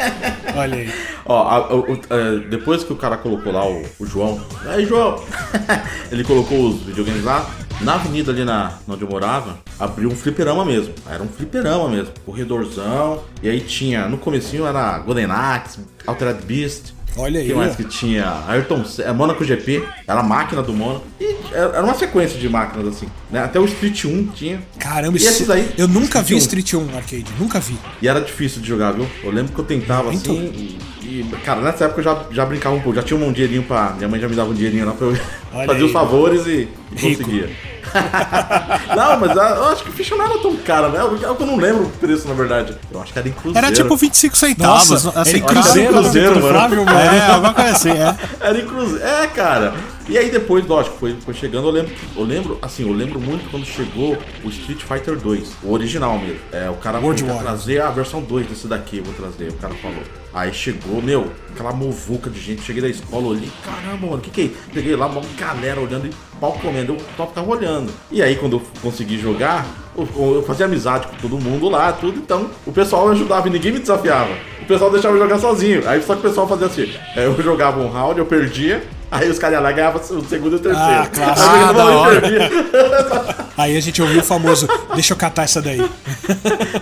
[0.56, 0.92] Olha aí.
[1.24, 4.40] Ó, a, a, a, depois que o cara colocou lá o, o João.
[4.66, 5.22] Aí, João!
[6.10, 7.48] Ele colocou os videogames lá.
[7.80, 10.94] Na avenida ali na, onde eu morava, abriu um fliperama mesmo.
[11.08, 12.12] Era um fliperama mesmo.
[12.24, 13.22] Corredorzão.
[13.42, 16.92] E aí tinha, no comecinho era Golden Axe, Altered Beast.
[17.16, 17.46] Olha aí.
[17.46, 18.42] que mais que tinha?
[18.48, 21.04] Ayrton é, Monaco GP, era a máquina do Monaco.
[21.20, 23.06] E era uma sequência de máquinas assim.
[23.30, 23.40] Né?
[23.42, 24.62] Até o Street 1 tinha.
[24.78, 25.74] Caramba, e esses aí.
[25.76, 26.38] Eu nunca vi 1.
[26.38, 27.76] Street 1 arcade, nunca vi.
[28.00, 29.06] E era difícil de jogar, viu?
[29.22, 30.32] Eu lembro que eu tentava assim.
[30.32, 33.62] E, e, cara, nessa época eu já, já brincava um pouco, já tinha um dinheirinho
[33.64, 33.92] pra.
[33.96, 35.10] Minha mãe já me dava um dinheirinho lá pra eu
[35.52, 35.84] Olha fazer aí.
[35.84, 37.50] os favores e, e conseguia.
[38.96, 40.98] não, mas eu acho que o ficha não era tão cara, né?
[40.98, 42.76] É eu não lembro o preço, na verdade.
[42.90, 43.66] Eu acho que era em cruzeiro.
[43.66, 45.04] Era tipo 25 centavos.
[45.04, 46.48] Nossa, assim, era cruzeiro, cruzeiro, mano.
[46.48, 46.98] Flávio, mano.
[46.98, 48.16] É, alguma coisa assim, é.
[48.40, 49.04] Era em cruzeiro.
[49.04, 49.74] É, cara.
[50.08, 53.48] E aí depois, lógico, foi, foi chegando, eu lembro, eu lembro, assim, eu lembro muito
[53.50, 56.40] quando chegou o Street Fighter 2, o original mesmo.
[56.50, 59.54] É, o cara World falou, trazer a versão 2 desse daqui, eu vou trazer, o
[59.54, 60.02] cara falou.
[60.34, 64.30] Aí chegou, meu, aquela movuca de gente, cheguei da escola, olhei, caramba, mano, o que
[64.30, 64.56] que é isso?
[64.72, 67.92] Peguei lá, uma galera olhando e pau comendo, eu só ficava olhando.
[68.10, 72.50] E aí quando eu consegui jogar, eu fazia amizade com todo mundo lá, tudo, então
[72.66, 74.32] o pessoal ajudava e ninguém me desafiava.
[74.62, 75.86] O pessoal deixava eu jogar sozinho.
[75.88, 79.28] Aí só que o pessoal fazia assim: é, eu jogava um round, eu perdia, Aí
[79.28, 80.90] os caras lá ganhavam o segundo e o terceiro.
[80.90, 81.34] Ah, claro.
[83.54, 85.78] Ah, Aí a gente ouviu o famoso, deixa eu catar essa daí.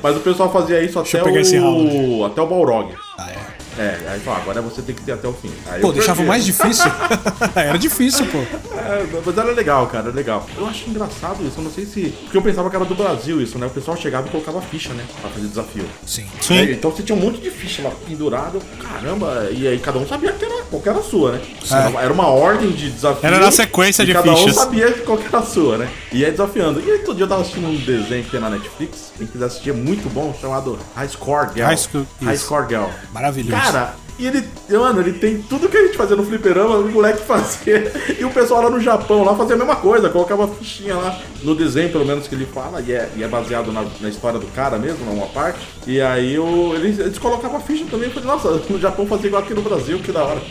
[0.00, 2.94] Mas o pessoal fazia isso deixa até o, até o Balrog.
[3.18, 3.36] Ah, é?
[3.78, 5.50] É, aí fala, agora você tem que ter até o fim.
[5.66, 6.90] Aí pô, deixava mais difícil?
[7.54, 8.38] era difícil, pô.
[8.38, 10.46] É, mas era legal, cara, era legal.
[10.56, 12.11] Eu acho engraçado isso, eu não sei se.
[12.22, 13.66] Porque eu pensava que era do Brasil isso, né?
[13.66, 15.04] O pessoal chegava e colocava ficha, né?
[15.20, 15.85] Pra fazer desafio.
[16.06, 16.26] Sim.
[16.40, 16.59] Sim.
[16.59, 20.06] É, então você tinha um monte de ficha lá pendurada, caramba, e aí cada um
[20.06, 21.40] sabia que era, qual que era a sua, né?
[21.70, 22.04] É.
[22.04, 23.26] Era uma ordem de desafio.
[23.26, 24.56] Era na sequência de cada fichas.
[24.56, 25.88] Cada um sabia qual que era a sua, né?
[26.12, 26.80] E aí desafiando.
[26.80, 29.44] E aí todo dia eu tava assistindo um desenho que tem na Netflix, quem quiser
[29.46, 31.66] assistir é muito bom, chamado High Score Girl.
[31.66, 32.88] High, School, High Score Girl.
[33.12, 33.59] Maravilhoso.
[33.60, 37.22] Cara, e ele, mano, ele tem tudo que a gente fazia no fliperama, o moleque
[37.24, 37.90] fazia.
[38.18, 41.54] E o pessoal lá no Japão lá fazia a mesma coisa, colocava fichinha lá no
[41.54, 44.46] desenho, pelo menos que ele fala, e é, e é baseado na, na história do
[44.48, 45.61] cara mesmo, numa parte.
[45.87, 48.09] E aí o, eles, eles colocavam a ficha também.
[48.09, 50.42] Eu falei, nossa, no Japão fazia igual aqui no Brasil, que da hora.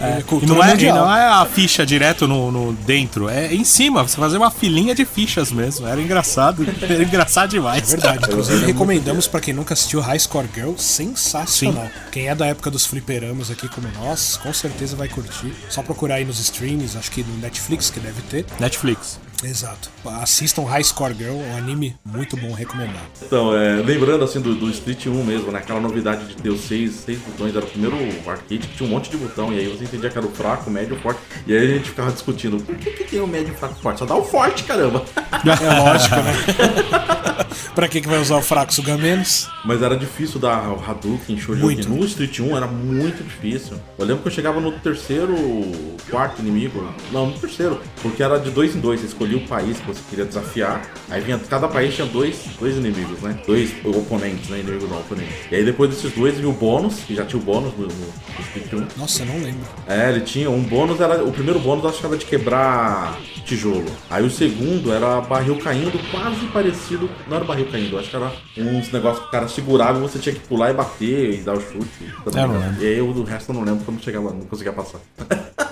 [0.00, 3.62] É, e não, é, e não é a ficha direto no, no, dentro, é em
[3.62, 5.86] cima, você fazia uma filinha de fichas mesmo.
[5.86, 7.84] Era engraçado, era engraçado demais.
[7.84, 11.84] É verdade, inclusive recomendamos para quem nunca assistiu High Score Girl, sensacional.
[11.84, 12.10] Sim.
[12.10, 15.52] Quem é da época dos fliperama fliperamas aqui como nós, com certeza vai curtir.
[15.68, 18.46] Só procurar aí nos streams, acho que no Netflix que deve ter.
[18.58, 19.20] Netflix.
[19.42, 19.90] Exato.
[20.20, 23.06] Assistam High Score Girl, um anime muito bom, recomendado.
[23.20, 25.58] Então, é, lembrando assim do, do Street 1 mesmo, né?
[25.58, 28.92] Aquela novidade de ter os seis, seis botões, era o primeiro arcade que tinha um
[28.92, 31.20] monte de botão, e aí você entendia que era o fraco, o médio, o forte.
[31.46, 33.82] E aí a gente ficava discutindo, por que, que tem o médio, o fraco, o
[33.82, 33.98] forte?
[33.98, 35.04] Só dá o forte, caramba.
[35.42, 36.32] É lógico, né?
[37.74, 39.48] pra que, que vai usar o fraco, sugar menos?
[39.64, 41.84] Mas era difícil dar o Hadouken, Shoryuken.
[41.86, 43.76] No Street 1 era muito difícil.
[43.98, 45.34] Eu lembro que eu chegava no terceiro,
[46.10, 46.86] quarto inimigo.
[47.10, 47.80] Não, no terceiro.
[48.02, 49.00] Porque era de dois em dois.
[49.00, 50.82] Você escolhia o país que você queria desafiar.
[51.10, 53.38] Aí vinha, cada país tinha dois, dois inimigos, né?
[53.46, 54.60] Dois oponentes, né?
[54.60, 55.32] Inimigo não, oponente.
[55.50, 58.40] E aí depois desses dois vinha o bônus, que já tinha o bônus no, no
[58.40, 58.98] Street 1.
[59.00, 59.66] Nossa, eu não lembro.
[59.86, 61.24] É, ele tinha um bônus, era.
[61.24, 63.90] O primeiro bônus acho que era de quebrar tijolo.
[64.10, 67.10] Aí o segundo era barril caindo, quase parecido.
[67.28, 70.18] Não era barril caindo, acho que era uns negócios que o cara segurava e você
[70.18, 72.12] tinha que pular e bater e dar o chute.
[72.34, 72.82] É, não lembro.
[72.82, 75.00] E aí o resto eu não lembro eu não, chegava, não conseguia passar.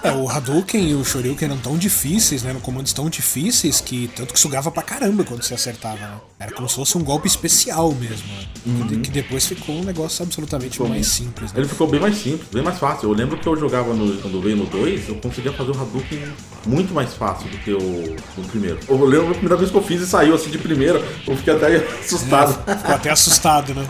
[0.03, 2.53] É, o Hadouken e o Shoryuken eram tão difíceis, né?
[2.53, 3.50] No comandos tão difíceis
[3.85, 6.21] que tanto que sugava pra caramba quando você acertava, né?
[6.39, 8.47] Era como se fosse um golpe especial mesmo, né?
[8.67, 9.03] uhum.
[9.03, 11.53] Que depois ficou um negócio absolutamente ficou mais simples.
[11.53, 11.61] Né?
[11.61, 13.11] Ele ficou bem mais simples, bem mais fácil.
[13.11, 16.33] Eu lembro que eu jogava no, quando veio no 2, eu conseguia fazer o Hadouken
[16.67, 18.79] muito mais fácil do que o, o primeiro.
[18.89, 21.55] Eu lembro a primeira vez que eu fiz e saiu assim de primeira, eu fiquei
[21.55, 22.59] até assustado.
[22.67, 23.87] É, ficou até assustado, né?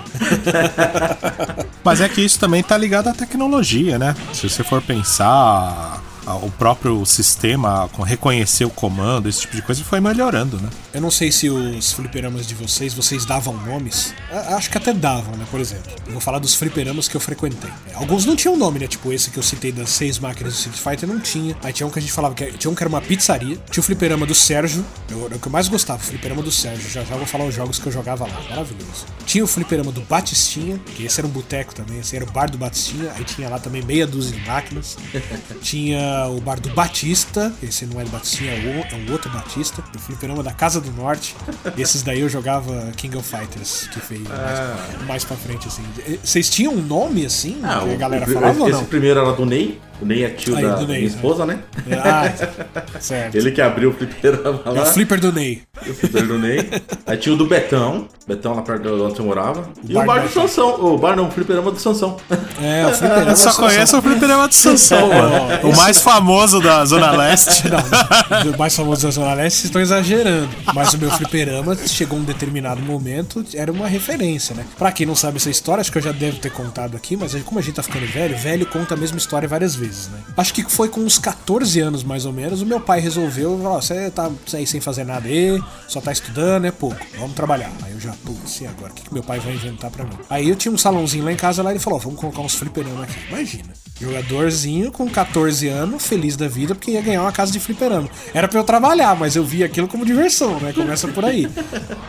[1.84, 4.14] Mas é que isso também tá ligado à tecnologia, né?
[4.32, 9.82] Se você for pensar o próprio sistema com reconhecer o comando, esse tipo de coisa,
[9.84, 10.68] foi melhorando, né?
[10.92, 14.14] Eu não sei se os fliperamas de vocês, vocês davam nomes.
[14.30, 15.46] Acho que até davam, né?
[15.50, 17.70] Por exemplo, eu vou falar dos fliperamas que eu frequentei.
[17.94, 18.86] Alguns não tinham nome, né?
[18.86, 21.56] Tipo esse que eu citei das seis máquinas do Street Fighter, não tinha.
[21.62, 23.58] Aí tinha um que a gente falava que tinha um que era uma pizzaria.
[23.70, 26.90] Tinha o fliperama do Sérgio, eu, o que eu mais gostava, o fliperama do Sérgio.
[26.90, 29.06] Já já vou falar os jogos que eu jogava lá, maravilhoso.
[29.24, 32.50] Tinha o fliperama do Batistinha, que esse era um boteco também, esse era o bar
[32.50, 33.12] do Batistinha.
[33.16, 34.96] Aí tinha lá também meia dúzia de máquinas.
[35.62, 39.98] tinha o bar do Batista, esse não é do Batistinha, é um outro Batista, o
[39.98, 41.34] fliperama da Casa do Norte.
[41.76, 44.76] Esses daí eu jogava King of Fighters, que fez ah.
[44.96, 45.84] mais, mais pra frente, assim.
[46.22, 48.78] Vocês tinham um nome, assim, ah, que a galera o, falava esse, ou não?
[48.80, 51.58] Esse primeiro era do Ney, o Ney é tio Aí, da Ney, minha esposa, né?
[52.02, 52.32] Ah,
[52.98, 53.34] certo.
[53.34, 54.80] Ele que abriu o fliperama lá.
[54.80, 55.62] É o flipper do Ney.
[55.86, 56.70] O flipper do Ney.
[57.06, 58.08] Aí tinha o do Betão.
[58.26, 59.60] Betão lá perto de onde você morava.
[59.60, 60.82] O e o bar do Sansão.
[60.82, 62.16] O bar não, o fliperama do Sansão.
[62.62, 65.68] É, o fliperama Eu só conheço o fliperama do Sansão, mano.
[65.68, 67.64] O mais famoso da Zona Leste.
[67.68, 70.48] Não, o mais famoso da Zona Leste, vocês estão exagerando.
[70.74, 74.64] Mas o meu fliperama chegou um determinado momento, era uma referência, né?
[74.78, 77.34] Pra quem não sabe essa história, acho que eu já devo ter contado aqui, mas
[77.42, 80.20] como a gente tá ficando velho, velho conta a mesma história várias vezes vezes, né?
[80.36, 83.80] Acho que foi com uns 14 anos mais ou menos, o meu pai resolveu, ó,
[83.80, 87.70] você tá aí sem fazer nada aí, só tá estudando, é pouco, vamos trabalhar.
[87.82, 88.92] Aí eu já, putz, e agora?
[88.92, 90.16] O que, que meu pai vai inventar pra mim?
[90.30, 93.02] Aí eu tinha um salãozinho lá em casa, lá ele falou, vamos colocar uns fliperama
[93.02, 93.16] aqui.
[93.28, 98.08] Imagina, jogadorzinho com 14 anos, feliz da vida, porque ia ganhar uma casa de fliperama.
[98.32, 100.72] Era pra eu trabalhar, mas eu vi aquilo como diversão, né?
[100.72, 101.48] Começa por aí.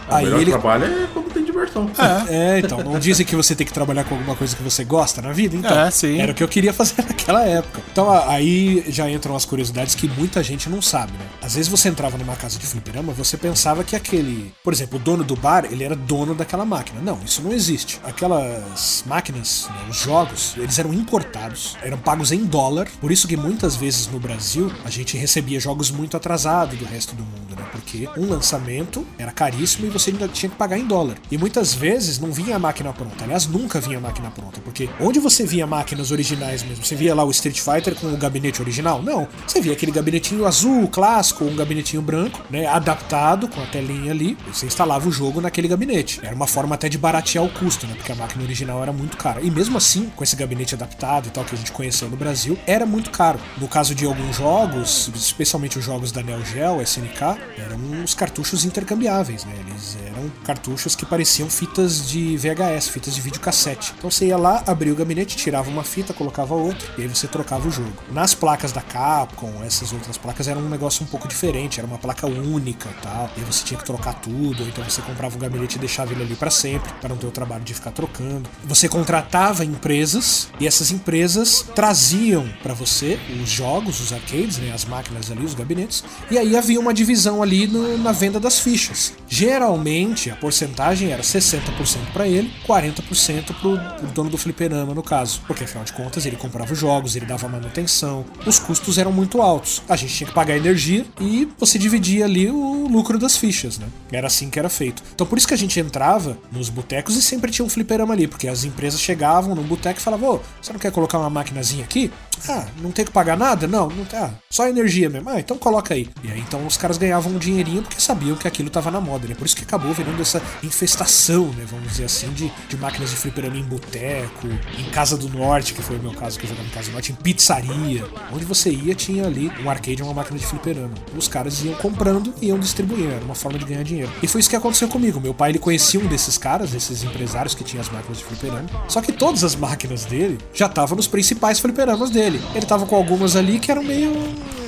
[0.08, 0.52] aí ele...
[0.52, 1.90] trabalho é tem diversão.
[1.98, 2.56] É.
[2.56, 5.22] é, então, não dizem que você tem que trabalhar com alguma coisa que você gosta
[5.22, 5.56] na vida?
[5.56, 6.20] Então, é, sim.
[6.20, 7.82] era o que eu queria fazer naquela época.
[7.92, 11.26] Então, aí já entram as curiosidades que muita gente não sabe, né?
[11.42, 15.02] Às vezes você entrava numa casa de fliperama, você pensava que aquele, por exemplo, o
[15.02, 17.02] dono do bar, ele era dono daquela máquina.
[17.02, 18.00] Não, isso não existe.
[18.04, 23.38] Aquelas máquinas, né, os jogos, eles eram importados, eram pagos em dólar, por isso que
[23.38, 27.66] muitas vezes no Brasil a gente recebia jogos muito atrasados do resto do mundo, né?
[27.72, 31.18] Porque um lançamento era caríssimo e você ainda tinha que pagar em dólar.
[31.30, 33.24] E muitas vezes não vinha a máquina pronta.
[33.24, 37.16] Aliás, nunca vinha a máquina pronta, porque onde você via máquinas originais mesmo, você via
[37.16, 39.02] lá o Street Fighter com o gabinete original?
[39.02, 39.28] Não.
[39.48, 42.68] Você via aquele gabinetinho azul, clássico, um gabinetinho branco, né?
[42.68, 44.38] Adaptado com a telinha ali.
[44.54, 46.20] Você instalava o jogo naquele gabinete.
[46.22, 47.96] Era uma forma até de baratear o custo, né?
[47.96, 49.42] Porque a máquina original era muito cara.
[49.42, 52.56] E mesmo assim, com esse gabinete adaptado e tal que a gente conheceu no Brasil,
[52.68, 53.40] era muito caro.
[53.58, 57.22] No caso de alguns jogos, especialmente os jogos da Neo Geo, SNK,
[57.58, 59.54] eram os cartuchos intercambiáveis, né?
[59.60, 63.94] Eles eram cartuchos que pareciam fitas de VHS, fitas de videocassete.
[63.98, 67.28] Então você ia lá, abria o gabinete, tirava uma fita, colocava outra, e aí você
[67.28, 67.94] trocava o jogo.
[68.12, 71.98] Nas placas da Capcom, essas outras placas eram um negócio um pouco diferente, era uma
[71.98, 73.30] placa única e tal.
[73.38, 76.24] E aí você tinha que trocar tudo, então você comprava um gabinete e deixava ele
[76.24, 78.50] ali para sempre, para não ter o trabalho de ficar trocando.
[78.66, 84.86] Você contratava empresas e essas empresas traziam para você os jogos, os arcades, né, as
[84.86, 89.14] máquinas ali, os gabinetes, e aí havia uma divisão ali no, na venda das fichas.
[89.34, 95.40] Geralmente a porcentagem era 60% para ele, 40% pro, pro dono do fliperama no caso,
[95.48, 99.42] porque afinal de contas ele comprava os jogos, ele dava manutenção, os custos eram muito
[99.42, 99.82] altos.
[99.88, 103.88] A gente tinha que pagar energia e você dividia ali o lucro das fichas, né?
[104.12, 105.02] Era assim que era feito.
[105.16, 108.28] Então por isso que a gente entrava nos botecos e sempre tinha um fliperama ali,
[108.28, 111.86] porque as empresas chegavam no boteco e falavam: Ô, você não quer colocar uma maquinazinha
[111.86, 112.12] aqui?
[112.50, 113.66] Ah, não tem que pagar nada?
[113.66, 114.20] Não, não tem.
[114.20, 115.30] Ah, só energia mesmo.
[115.30, 116.10] Ah, então coloca aí.
[116.22, 119.21] E aí então os caras ganhavam um dinheirinho porque sabiam que aquilo tava na moda,
[119.28, 119.36] né?
[119.36, 121.66] Por isso que acabou virando essa infestação, né?
[121.70, 125.82] Vamos dizer assim, de, de máquinas de fliperama em boteco, em Casa do Norte, que
[125.82, 128.06] foi o meu caso que eu jogava em Casa do Norte, em pizzaria.
[128.34, 130.94] Onde você ia, tinha ali um arcade e uma máquina de fliperama.
[131.16, 133.12] Os caras iam comprando e iam distribuindo.
[133.12, 134.12] Era uma forma de ganhar dinheiro.
[134.22, 135.20] E foi isso que aconteceu comigo.
[135.20, 138.70] Meu pai ele conhecia um desses caras, desses empresários que tinha as máquinas de fliperama.
[138.88, 142.42] Só que todas as máquinas dele já estavam nos principais fliperamas dele.
[142.54, 144.12] Ele tava com algumas ali que eram meio.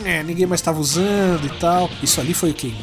[0.05, 1.89] É, ninguém mais estava usando e tal.
[2.01, 2.73] Isso ali foi o que?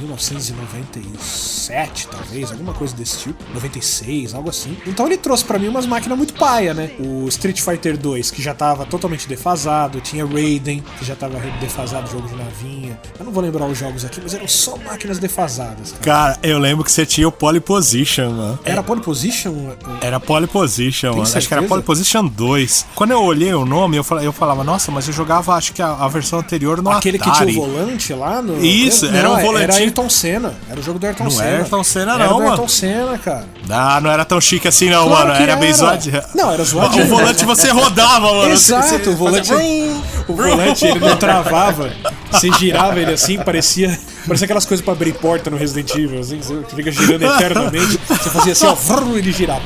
[1.60, 3.44] 1997, talvez, alguma coisa desse tipo.
[3.52, 4.76] 96, algo assim.
[4.86, 6.90] Então ele trouxe para mim umas máquinas muito paia, né?
[6.98, 12.10] O Street Fighter 2, que já tava totalmente defasado, tinha Raiden, que já tava defasado,
[12.10, 12.98] jogo de navinha.
[13.18, 15.92] Eu não vou lembrar os jogos aqui, mas eram só máquinas defasadas.
[16.00, 18.58] Cara, cara eu lembro que você tinha o Poly Position, mano.
[18.64, 19.70] Era Poly Position?
[20.00, 21.22] Era Poly Position, mano.
[21.22, 22.86] Acho que era Poly Position 2.
[22.94, 25.82] Quando eu olhei o nome, eu falava, eu falava nossa, mas eu jogava, acho que
[25.82, 27.30] a, a versão anterior no Aquele Atari.
[27.30, 28.62] que tinha o volante lá no.
[28.64, 29.64] Isso, não, era um volante.
[29.64, 30.54] Era Ayrton Senna.
[30.68, 31.49] Era o jogo do Ayrton não Senna.
[31.50, 32.48] Não era Ayrton Senna, não, era mano.
[32.50, 33.44] Ayrton Senna, cara.
[33.68, 35.40] Ah, não era tão chique assim, não, claro mano.
[35.40, 36.22] Era, era bem zoadinho.
[36.34, 37.04] Não, era zoadinho.
[37.04, 38.50] O volante você rodava, mano.
[38.50, 39.52] Exato, o volante.
[40.28, 41.90] o volante ele não travava.
[42.30, 43.98] Você girava ele assim, parecia.
[44.24, 47.98] Parecia aquelas coisas pra abrir porta no Resident Evil, assim, você fica girando eternamente.
[48.06, 49.62] Você fazia assim, ó, ele girava.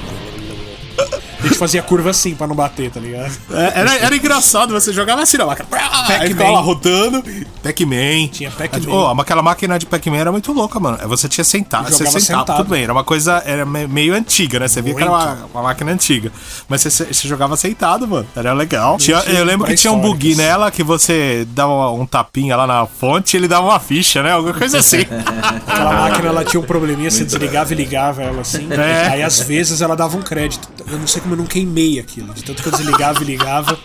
[1.44, 3.32] A gente fazia curva assim pra não bater, tá ligado?
[3.52, 5.68] É, era, era engraçado, você jogava assim na máquina.
[6.08, 7.22] Aí ficava lá rodando.
[7.62, 8.28] Pac-Man.
[8.32, 8.92] Tinha Pac-Man.
[8.92, 10.96] Oh, aquela máquina de Pac-Man era muito louca, mano.
[11.08, 12.56] Você tinha sentado, você sentava, sentado.
[12.58, 12.84] tudo bem.
[12.84, 14.68] Era uma coisa era meio antiga, né?
[14.68, 14.96] Você muito.
[14.96, 16.32] via que era uma, uma, máquina antiga.
[16.68, 18.26] Mas você, você, jogava sentado, mano.
[18.34, 18.96] Era legal.
[18.96, 22.86] Tinha, eu lembro que tinha um bug nela que você dava um tapinha lá na
[22.86, 24.32] fonte e ele dava uma ficha, né?
[24.32, 25.02] Alguma coisa assim.
[25.66, 28.66] aquela máquina ela tinha um probleminha, você desligava e ligava ela assim.
[28.72, 29.08] É.
[29.08, 30.68] Aí às vezes ela dava um crédito.
[30.90, 32.32] Eu não sei como eu não queimei aquilo.
[32.32, 33.78] De tanto que eu desligava e ligava,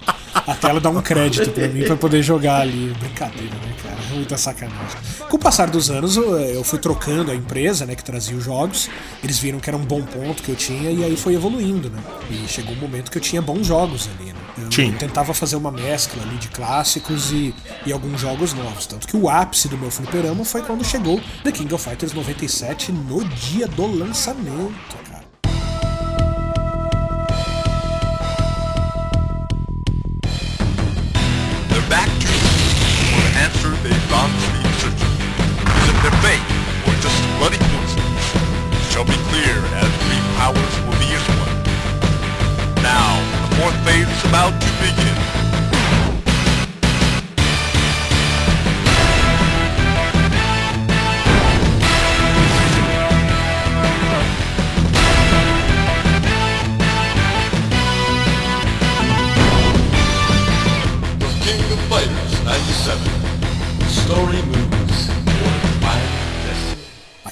[0.47, 2.93] a tela dá um crédito pra mim pra poder jogar ali.
[2.99, 3.97] Brincadeira, né, cara?
[4.13, 4.97] Muita sacanagem.
[5.29, 8.89] Com o passar dos anos, eu fui trocando a empresa, né, que trazia os jogos.
[9.23, 12.01] Eles viram que era um bom ponto que eu tinha e aí foi evoluindo, né?
[12.29, 14.39] E chegou um momento que eu tinha bons jogos ali, né?
[14.57, 14.91] Eu Sim.
[14.93, 17.53] tentava fazer uma mescla ali de clássicos e,
[17.85, 18.85] e alguns jogos novos.
[18.85, 22.91] Tanto que o ápice do meu fliperama foi quando chegou The King of Fighters 97
[22.91, 25.18] no dia do lançamento, cara.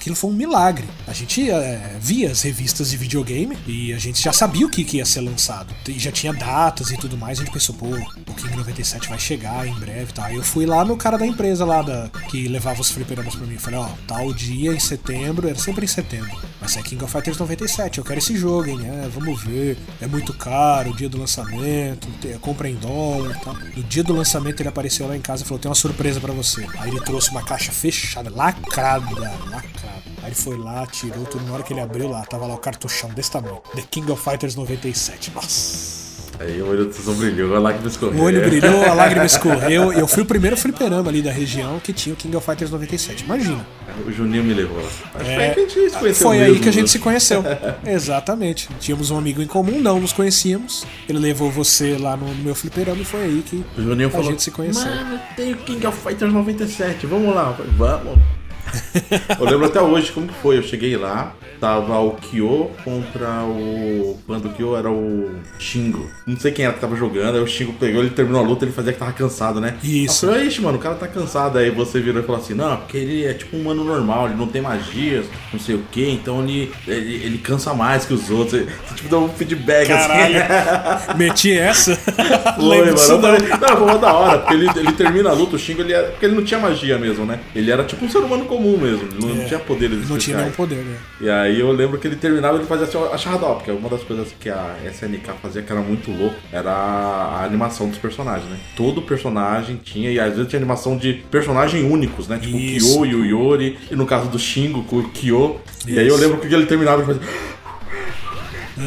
[0.08, 0.86] Aquilo foi um milagre.
[1.06, 4.84] A gente é, via as revistas de videogame e a gente já sabia o que,
[4.84, 5.74] que ia ser lançado.
[5.88, 7.40] E já tinha datas e tudo mais.
[7.40, 10.32] A gente pensou, pô, o King 97 vai chegar em breve, tá?
[10.32, 13.58] Eu fui lá no cara da empresa lá da, que levava os fliperamas pra mim.
[13.58, 16.38] Falei, ó, tal dia em setembro, era sempre em setembro.
[16.60, 17.98] Vai ser King of Fighters 97.
[17.98, 18.80] Eu quero esse jogo, hein?
[18.84, 19.78] É, vamos ver.
[20.02, 22.08] É muito caro, o dia do lançamento,
[22.40, 23.54] compra em dólar e tal.
[23.54, 26.34] No dia do lançamento ele apareceu lá em casa e falou: tem uma surpresa para
[26.34, 26.66] você.
[26.80, 29.06] Aí ele trouxe uma caixa fechada, lacrada,
[29.50, 30.07] lacrada.
[30.28, 31.46] Aí ele foi lá, tirou tudo.
[31.46, 33.62] Na hora que ele abriu lá, tava lá o cartuchão desse tamanho.
[33.74, 35.32] The King of Fighters 97.
[35.34, 36.06] Nossa.
[36.38, 38.22] Aí o olho do Tizão brilhou, a lágrima escorreu.
[38.22, 39.94] O olho brilhou, a lágrima escorreu.
[39.94, 43.24] Eu fui o primeiro fliperama ali da região que tinha o King of Fighters 97.
[43.24, 43.66] Imagina.
[44.06, 44.90] O Juninho me levou lá.
[45.26, 45.56] É,
[45.98, 47.42] foi, foi aí que a gente se conheceu.
[47.88, 48.68] Exatamente.
[48.82, 50.86] Tínhamos um amigo em comum, não nos conhecíamos.
[51.08, 54.30] Ele levou você lá no meu fliperama e foi aí que o Juninho a falou,
[54.30, 54.86] gente se conheceu.
[54.86, 57.54] Mano, tem o King of Fighters 97, vamos lá.
[57.54, 58.37] Falei, vamos.
[59.40, 60.58] eu lembro até hoje como que foi.
[60.58, 64.18] Eu cheguei lá, tava o Kyo contra o.
[64.26, 66.10] Quando o Kyo era o Shingo.
[66.26, 67.36] Não sei quem era que tava jogando.
[67.36, 69.76] Aí o Shingo pegou, ele terminou a luta, ele fazia que tava cansado, né?
[69.84, 70.26] Isso.
[70.26, 71.58] Eu falei, ixi, mano, o cara tá cansado.
[71.58, 74.36] Aí você virou e falou assim: não, porque ele é tipo um humano normal, ele
[74.36, 78.30] não tem magias, não sei o que, então ele, ele, ele, cansa mais que os
[78.30, 78.62] outros.
[78.62, 80.36] Você tipo dá um feedback Caralho.
[80.38, 81.14] assim.
[81.18, 81.96] Meti essa?
[81.96, 82.92] Foi, mano.
[82.92, 85.94] Eu falei, não, foi da hora, porque ele, ele termina a luta, o Shingo, ele
[85.94, 87.40] era, porque ele não tinha magia mesmo, né?
[87.56, 89.46] Ele era tipo um ser humano comum mesmo, ele não É.
[89.46, 90.24] tinha poderes Não especiais.
[90.24, 90.98] tinha nenhum poder, né?
[91.22, 94.04] E aí eu lembro que ele terminava ele fazia assim, a charradol, porque uma das
[94.04, 98.58] coisas que a SNK fazia que era muito louco era a animação dos personagens, né?
[98.76, 102.38] Todo personagem tinha, e às vezes tinha animação de personagens únicos, né?
[102.40, 103.00] Tipo Isso.
[103.00, 105.60] o Kyo e o Yori, e no caso do Shingo com o Kyo.
[105.88, 106.24] E aí eu Isso.
[106.24, 107.22] lembro que ele terminava e fazia.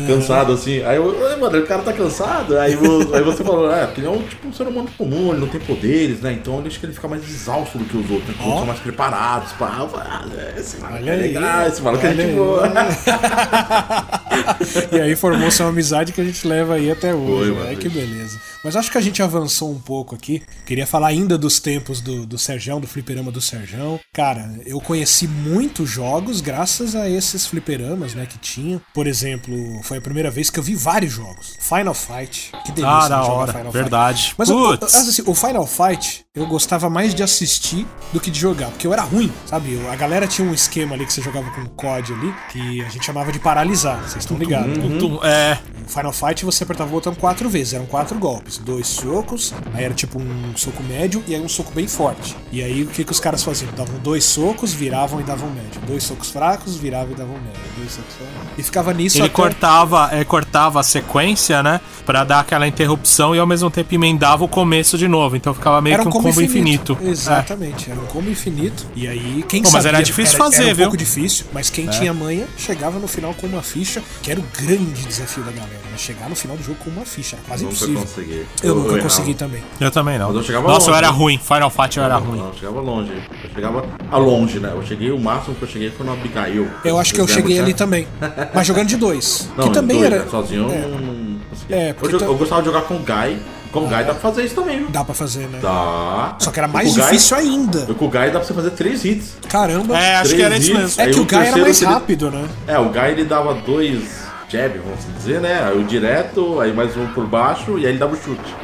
[0.06, 0.82] Cansado assim.
[0.84, 2.56] Aí eu, "Ué, mano, o cara tá cansado.
[2.58, 5.30] Aí, vo- aí você falou, é, porque ele é um, tipo, um ser humano comum,
[5.32, 6.32] ele não tem poderes, né?
[6.32, 8.42] Então eu acho que ele fica mais exausto do que os outros, né?
[8.44, 8.58] Ó.
[8.58, 9.52] são mais preparados.
[9.52, 9.76] Pá.
[9.80, 10.24] Eu falei, ah,
[10.56, 12.70] é, esse maluco é legal, esse maluco é gente boa.
[14.92, 17.54] e aí formou-se uma amizade que a gente leva aí até hoje.
[17.54, 17.76] Foi, né?
[17.76, 18.38] Que beleza.
[18.62, 20.42] Mas acho que a gente avançou um pouco aqui.
[20.66, 23.98] Queria falar ainda dos tempos do, do Serjão, do fliperama do Serjão.
[24.12, 28.80] Cara, eu conheci muitos jogos graças a esses fliperamas, né, que tinha.
[28.92, 31.56] Por exemplo, foi a primeira vez que eu vi vários jogos.
[31.60, 32.52] Final Fight.
[32.64, 33.52] Que delícia Ah, da hora.
[33.52, 34.22] Final Verdade.
[34.24, 34.34] Fight.
[34.38, 34.94] Mas o, o, Putz.
[34.94, 38.92] assim, o Final Fight eu gostava mais de assistir do que de jogar, porque eu
[38.92, 39.72] era ruim, sabe?
[39.74, 42.88] Eu- A galera tinha um esquema ali que você jogava com COD ali, que a
[42.88, 44.78] gente chamava de paralisar, vocês estão ligados.
[44.98, 48.86] Tum, É, No Final Fight você apertava o botão quatro vezes, eram quatro golpes, dois
[48.86, 52.36] socos, aí era tipo um soco médio e aí um soco bem forte.
[52.52, 53.70] E aí o que, que os caras faziam?
[53.76, 55.80] Davam dois socos, viravam e davam médio.
[55.86, 57.60] Dois socos fracos, viravam e davam médio.
[57.76, 58.58] Dois socos fracos.
[58.58, 59.34] E ficava nisso ele até...
[59.34, 61.80] cortava, é, cortava a sequência, né?
[62.06, 65.36] Pra dar aquela interrupção e ao mesmo tempo emendava o começo de novo.
[65.36, 66.98] Então ficava meio Era que um um combo, infinito.
[67.02, 67.08] É.
[67.08, 68.86] Exatamente, era um combo infinito.
[68.94, 70.82] E aí, quem Pô, mas sabia, era difícil era, fazer, era um viu?
[70.82, 70.86] É.
[70.86, 74.44] pouco difícil, mas quem tinha manha chegava no final com uma ficha, que era o
[74.58, 75.96] grande desafio da galera, né?
[75.96, 78.00] Chegar no final do jogo com uma ficha, era quase Nunca impossível.
[78.02, 78.46] consegui.
[78.62, 79.02] Eu, nunca errava.
[79.02, 79.62] consegui também.
[79.80, 80.26] Eu também não.
[80.28, 81.04] Mas eu chegava Nossa, eu longe.
[81.04, 81.38] era ruim.
[81.38, 82.38] Final Fight eu era Não, ruim.
[82.38, 83.12] não, eu chegava longe.
[83.44, 84.72] Eu chegava a longe, né?
[84.74, 86.68] Eu cheguei, o máximo que eu cheguei foi no Abigail.
[86.84, 87.78] Eu acho que eu cheguei lembram, ali né?
[87.78, 88.08] também.
[88.54, 89.48] Mas jogando de dois.
[89.56, 90.24] Não, que também dois, era.
[90.24, 90.30] né?
[90.30, 90.78] Sozinho eu É.
[90.88, 91.30] não.
[91.68, 93.38] É, eu, tam- eu gostava de jogar com o Guy.
[93.72, 94.88] Com o Guy dá pra fazer isso também, viu?
[94.90, 95.60] Dá pra fazer, né?
[95.62, 96.34] Dá.
[96.40, 97.86] Só que era mais difícil ainda.
[97.94, 99.34] Com o Guy dá pra você fazer três hits.
[99.48, 99.96] Caramba.
[99.96, 100.78] É, acho Três que era isso hits.
[100.96, 101.02] mesmo.
[101.02, 102.48] É que o Guy era mais rápido, né?
[102.66, 104.02] É, o Guy ele dava dois
[104.50, 105.62] jab, vamos dizer, né?
[105.62, 108.54] Aí o direto, aí mais um por baixo e aí ele dava o chute.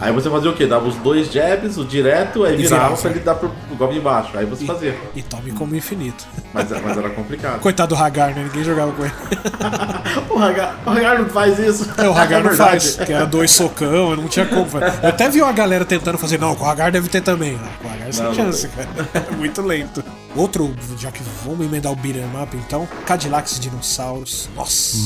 [0.00, 0.66] Aí você fazia o quê?
[0.66, 4.36] Dava os dois jabs, o direto, aí E virava pra ele dar pro, golpe embaixo.
[4.36, 4.96] Aí você fazia.
[5.14, 6.26] E tome como infinito.
[6.52, 7.60] Mas, mas era complicado.
[7.60, 8.44] Coitado do Hagar, né?
[8.44, 9.14] Ninguém jogava com ele.
[10.30, 11.88] o Hagar, o Hagar não faz isso.
[11.96, 12.70] É, o Hagar não verdade.
[12.70, 14.66] faz, que era dois socão, eu não tinha como.
[14.66, 14.92] fazer.
[15.02, 17.52] Eu até vi uma galera tentando fazer, não, com o Hagar deve ter também.
[17.52, 18.88] Não, com o Hagar sem Não, não chance, cara.
[19.14, 20.02] É muito lento.
[20.34, 24.50] Outro, já que vamos emendar o beat'em up, então, Cadillacs e Dinossauros.
[24.54, 24.98] Nossa,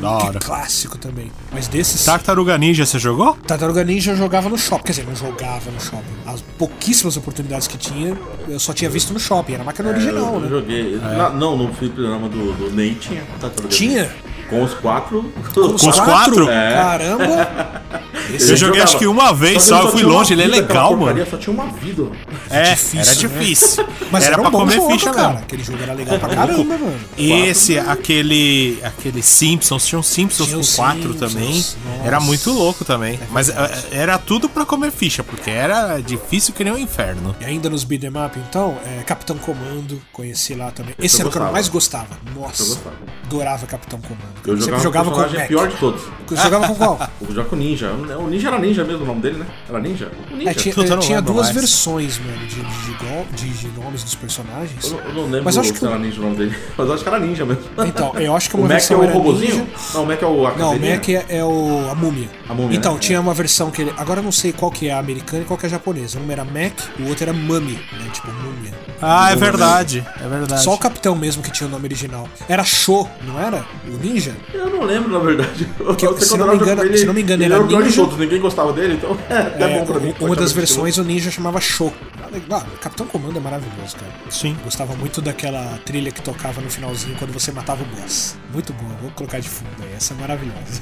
[0.00, 0.38] Da que hora.
[0.38, 1.30] clássico também.
[1.52, 3.34] Mas desses, Tartaruga Ninja, você jogou?
[3.46, 4.84] Tartaruga Ninja eu jogava no shopping.
[4.84, 6.04] Quer dizer, não jogava no shopping.
[6.26, 8.16] As pouquíssimas oportunidades que tinha,
[8.48, 9.54] eu só tinha visto no shopping.
[9.54, 10.48] Era máquina É, original, eu, né?
[10.48, 10.96] joguei.
[10.96, 13.22] Na- não, no fliperama do, do Ney tinha.
[13.40, 14.10] tartaruga Tinha?
[14.50, 15.32] Com os quatro.
[15.54, 16.50] Com os quatro?
[16.50, 16.74] É.
[16.74, 17.80] Caramba!
[18.38, 21.24] Eu joguei acho que uma vez ele só, eu fui longe, ele é legal, mano.
[21.28, 22.04] Só tinha uma vida.
[22.48, 23.16] É, difícil, era né?
[23.16, 23.86] difícil.
[24.10, 25.28] Mas era era, um pra bom comer jogo, ficha cara.
[25.28, 25.42] mesmo.
[25.42, 27.00] Aquele jogo era legal pra caramba, mano.
[27.18, 31.54] Esse, aquele, aquele Simpsons, tinha um Simpsons Tinha com os quatro Simpsons, também.
[31.54, 31.76] nossa.
[32.04, 33.18] Era muito louco também.
[33.30, 33.54] Mas eh,
[33.92, 37.34] era tudo pra comer ficha, porque era difícil que nem o inferno.
[37.40, 40.94] E ainda nos beat'em up, então, é, Capitão Comando, conheci lá também.
[40.98, 42.08] Esse eu era o que eu mais gostava.
[42.26, 42.96] Eu Nossa, gostava.
[43.24, 44.39] adorava Capitão Comando.
[44.46, 45.48] Eu Sempre jogava, jogava o com o Mac.
[45.48, 46.02] pior de todos.
[46.26, 46.98] Você jogava com qual?
[47.20, 47.86] Eu jogava com Ninja.
[47.86, 49.46] Eu não o Ninja era Ninja mesmo o nome dele, né?
[49.68, 50.10] Era Ninja?
[50.30, 50.50] O Ninja.
[50.50, 51.54] É, tinha, eu não tinha duas mais.
[51.54, 54.84] versões, mano, de, de, de- de nomes dos personagens.
[54.84, 56.36] Eu, não- eu não lembro Mas eu acho se que era o- Ninja o nome
[56.36, 56.56] dele.
[56.78, 57.62] Mas eu acho que era Ninja mesmo.
[57.86, 59.54] Então, eu acho que o uma Mac é versão o robozinho?
[59.56, 59.66] ninja.
[59.94, 60.80] Não, o Mac é o a Não, o.
[60.80, 62.28] Mac é, é o, a múmia.
[62.48, 63.00] A múmia, Então, né?
[63.00, 63.92] tinha uma versão que ele.
[63.96, 66.18] Agora eu não sei qual que é a americana e qual que é a japonesa.
[66.20, 68.08] Uma era Mac, o outro era Mummy, né?
[68.12, 68.72] Tipo, múmia.
[69.02, 70.06] Ah, é verdade.
[70.22, 70.62] É verdade.
[70.62, 72.28] Só o capitão mesmo que tinha o nome original.
[72.48, 73.64] Era Sho, não era?
[73.88, 74.29] O ninja?
[74.52, 75.68] Eu não lembro, na verdade.
[76.18, 77.96] Sei se não me engano- ele- se não me engano, ele era era Ninja.
[78.02, 80.14] todos, ninguém gostava dele, então é até É, bom pra mim.
[80.20, 81.92] uma das versões o ninja chamava Sho.
[82.50, 84.12] Ah, Capitão Comando é maravilhoso, cara.
[84.30, 84.56] Sim.
[84.62, 88.36] Gostava muito daquela trilha que tocava no finalzinho quando você matava o boss.
[88.52, 89.92] Muito boa, vou colocar de fundo aí.
[89.96, 90.80] Essa é maravilhosa.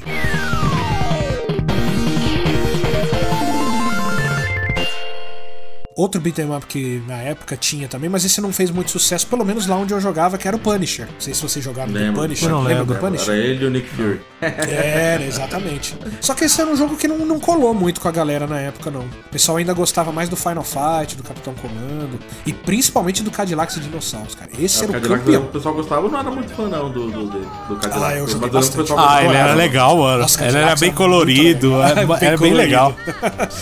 [5.99, 9.44] Outro beat'em up que na época tinha também, mas esse não fez muito sucesso, pelo
[9.44, 11.07] menos lá onde eu jogava, que era o Punisher.
[11.07, 12.22] Não sei se vocês jogaram do Lembro.
[12.22, 12.49] Punisher.
[12.49, 12.94] Não Lembra lembro.
[12.94, 13.34] do Punisher?
[13.34, 14.20] Era ele e o Nick Fury.
[14.40, 15.96] Era, exatamente.
[16.20, 18.61] Só que esse era um jogo que não, não colou muito com a galera na
[18.61, 19.01] época, não.
[19.01, 23.76] O pessoal ainda gostava mais do Final Fight, do Capitão Comando e principalmente do Cadillacs
[23.76, 24.51] e Dinossauros, cara.
[24.57, 25.42] Esse É, o era o Cadillac, campeão.
[25.42, 28.12] o pessoal gostava, eu não era muito fã não do, do, do, Cadillac.
[28.14, 28.92] Ah, eu joguei o bastante.
[28.96, 30.22] Ah, ele era legal, mano.
[30.22, 31.82] Nossa, ele era Cadillacs bem colorido.
[31.82, 32.57] Era, Bem era bem colorido.
[32.57, 32.94] legal.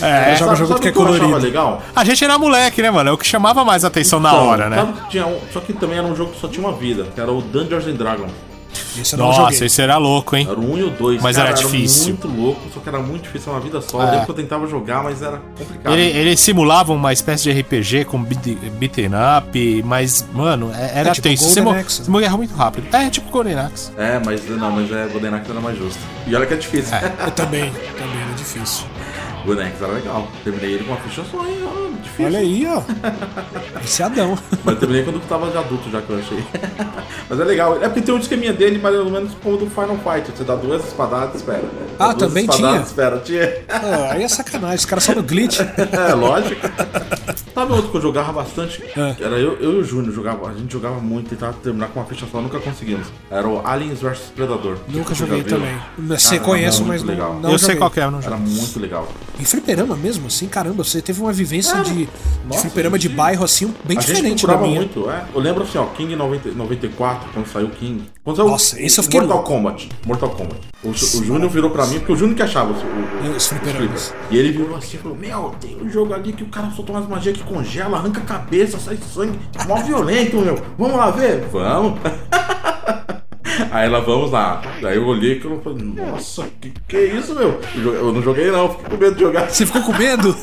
[0.01, 0.35] É.
[0.35, 1.37] joga Sabe- jogo que é o colorido.
[1.37, 1.81] legal?
[1.95, 3.09] A gente era moleque, né, mano?
[3.09, 4.93] É o que chamava mais atenção na Então, hora, né?
[5.03, 7.19] que tinha um- só que também era um jogo que só tinha uma vida, que
[7.19, 8.31] era o Dungeons and Dragons.
[8.99, 10.47] Esse Nossa, esse era louco, hein?
[10.49, 11.21] Era 1 e o 2.
[11.21, 12.09] Mas cara, era difícil.
[12.09, 14.01] muito louco, só que era muito difícil, era uma vida só.
[14.01, 14.05] É.
[14.11, 15.93] Lembro que eu tentava jogar, mas era complicado.
[15.93, 21.09] Ele, ele simulava uma espécie de RPG com beat- beaten up, mas, mano, é- era
[21.09, 21.43] É tipo tenso.
[21.45, 22.29] Golden Você, mo- Axe, né?
[22.37, 22.87] muito rápido.
[22.95, 23.91] É, tipo Golden Axe.
[23.97, 25.99] É, mas não, mas é, Golden Axe era mais justo.
[26.27, 26.95] E olha que é difícil.
[27.23, 28.85] Eu também, também era difícil.
[29.47, 30.27] Golden Axe era legal.
[30.43, 31.57] Terminei ele com uma ficha só, hein?
[32.03, 32.25] Difícil.
[32.25, 32.81] Olha aí, ó.
[33.79, 34.37] Viciadão.
[34.65, 36.43] Mas eu terminei quando eu tava de adulto já que eu achei.
[37.29, 37.77] mas é legal.
[37.81, 40.29] É porque tem um esqueminha dele, mais ou menos como o do Final Fight.
[40.35, 41.63] Você dá duas espadadas e espera.
[41.97, 42.81] Ah, Dá duas também espadadas, tinha?
[42.83, 43.53] Espera, tinha.
[43.69, 45.59] Ah, aí é sacanagem, os caras só no glitch.
[45.97, 46.61] É, lógico.
[47.57, 48.83] Sabe outro que eu jogava bastante?
[48.95, 49.15] É.
[49.19, 50.47] Era eu, eu e o Júnior jogava.
[50.47, 53.07] A gente jogava muito, tentava terminar com uma ficha só, nunca conseguimos.
[53.31, 54.77] Era o Aliens vs Predador.
[54.87, 55.75] Nunca joguei também.
[55.97, 57.39] Você era mas muito não, legal.
[57.41, 57.77] não eu sei joguei.
[57.79, 59.07] qual que é, não Era muito legal.
[59.39, 62.09] Em fliperama mesmo, assim, caramba, você teve uma vivência É, de, de
[62.47, 64.79] nossa, fliperama de gente- bairro, assim, bem a gente diferente da procurava minha.
[64.81, 65.25] muito, é.
[65.33, 68.03] Eu lembro assim, ó, King 90, 94, quando saiu King.
[68.27, 69.51] Quando saiu Nossa, esse eu fiquei Mortal louco.
[69.53, 69.89] Kombat.
[70.05, 70.59] Mortal Kombat.
[70.83, 74.13] O, o Júnior virou pra mim, porque o Júnior que achava os, o- Os fliperamas.
[74.29, 76.93] E ele virou assim e falou: Meu, tem um jogo ali que o cara soltou
[76.93, 79.39] umas magias que congela, arranca a cabeça, sai sangue.
[79.65, 80.61] Mó violento, meu.
[80.77, 81.47] Vamos lá ver?
[81.49, 81.97] Vamos.
[83.71, 84.61] Aí ela, vamos lá.
[84.81, 87.59] Daí eu olhei e falei, nossa, que que é isso, meu?
[87.75, 90.35] Eu não joguei não, fiquei com medo de jogar Você ficou com medo?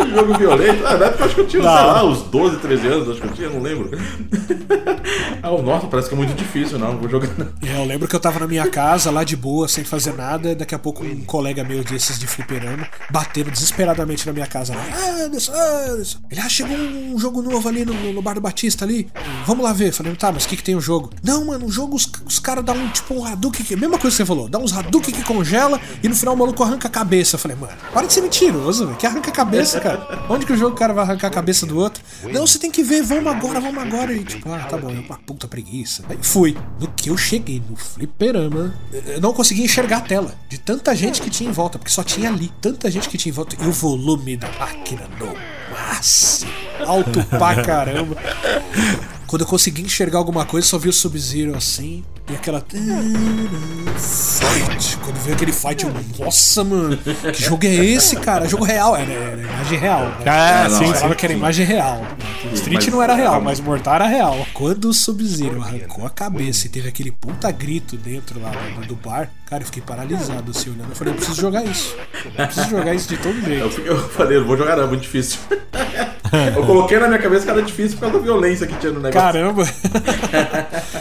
[0.00, 0.86] um jogo violento.
[0.86, 3.20] Ah, na época eu acho que eu tinha, sei lá, uns 12, 13 anos, acho
[3.20, 3.90] que eu tinha, não lembro.
[5.42, 7.48] Eu, nossa, parece que é muito difícil, não, não vou jogar não.
[7.62, 10.54] É, eu lembro que eu tava na minha casa, lá de boa, sem fazer nada,
[10.54, 14.84] daqui a pouco um colega meu desses de fliperama batendo desesperadamente na minha casa lá.
[14.92, 16.18] Ah, Anderson, ah, Anderson.
[16.30, 19.08] Ele, ah, chegou um jogo novo ali no, no bar do Batista ali.
[19.46, 19.92] Vamos lá ver.
[19.92, 21.10] Falei, tá, mas o que, que tem o jogo?
[21.22, 23.76] Não, mano, o jogo os, os caras dão um tipo um Hadouken que.
[23.76, 26.62] Mesma coisa que você falou, dá uns Hadouken que congela e no final o maluco
[26.62, 27.36] arranca a cabeça.
[27.36, 28.98] Eu falei, mano, para de ser mentiroso, velho.
[28.98, 30.26] Que arranca a cabeça, cara.
[30.28, 32.02] Onde que o jogo o cara vai arrancar a cabeça do outro?
[32.32, 34.12] Não, você tem que ver, vamos agora, vamos agora.
[34.12, 36.04] E tipo, ah, tá bom, é uma puta preguiça.
[36.08, 36.56] Aí fui.
[36.80, 40.34] No que eu cheguei no fliperama, eu não conseguia enxergar a tela.
[40.48, 42.50] De tanta gente que tinha em volta, porque só tinha ali.
[42.60, 43.56] Tanta gente que tinha em volta.
[43.62, 45.34] E o volume da máquina no
[45.72, 46.50] máximo.
[46.86, 48.16] Alto pra caramba.
[49.34, 52.04] Quando eu consegui enxergar alguma coisa, só vi o Sub-Zero assim.
[52.30, 52.64] E aquela.
[53.98, 54.96] Fight.
[54.98, 55.92] Quando veio aquele fight, eu.
[56.24, 56.96] Nossa, mano.
[57.32, 58.46] Que jogo é esse, cara?
[58.46, 58.94] Jogo real.
[58.94, 60.04] Era, era imagem real.
[60.04, 60.24] Né?
[60.24, 60.86] É, não, sim, é.
[60.86, 60.94] sim.
[60.94, 62.06] Falava que era imagem real.
[62.52, 64.46] Street mas- não era real, mas Mortal era real.
[64.54, 68.94] Quando o Sub-Zero arrancou a cabeça e teve aquele puta grito dentro lá do, do
[68.94, 70.90] bar, cara, eu fiquei paralisado assim olhando.
[70.90, 71.92] Eu falei, eu preciso jogar isso.
[72.24, 73.70] Eu preciso jogar isso de todo Eu, jeito.
[73.70, 75.40] fiquei- eu falei, não vou jogar não, é muito difícil.
[76.56, 79.00] eu coloquei na minha cabeça que era difícil por causa da violência que tinha no
[79.00, 79.20] negócio.
[79.20, 79.68] Caramba!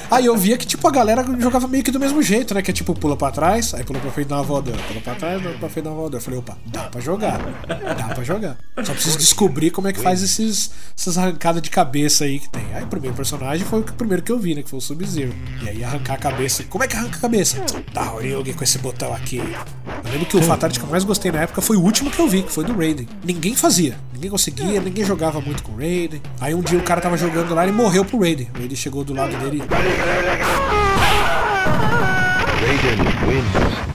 [0.09, 2.61] aí eu via que, tipo, a galera jogava meio que do mesmo jeito, né?
[2.61, 5.15] Que é tipo, pula pra trás, aí pula pra frente dá uma voadora, pula pra
[5.15, 6.17] trás, pula pra frente dá uma voadora.
[6.17, 7.39] Eu falei, opa, dá pra jogar.
[7.67, 8.57] Dá pra jogar.
[8.83, 12.65] Só preciso descobrir como é que faz esses, essas arrancadas de cabeça aí que tem.
[12.73, 14.63] Aí o primeiro personagem foi o primeiro que eu vi, né?
[14.63, 15.33] Que foi o Sub-Zero.
[15.61, 16.63] E aí arrancar a cabeça.
[16.69, 17.57] Como é que arranca a cabeça?
[17.93, 19.37] Tá, Ryugi com esse botão aqui.
[19.37, 22.19] Eu lembro que o Fatality que eu mais gostei na época foi o último que
[22.19, 23.07] eu vi, que foi do Raiden.
[23.23, 23.97] Ninguém fazia.
[24.13, 26.21] Ninguém conseguia, ninguém jogava muito com o Raiden.
[26.41, 28.49] Aí um dia o cara tava jogando lá e morreu pro Raiden.
[28.53, 29.63] O Raiden chegou do lado dele
[32.61, 33.93] Raiden wins.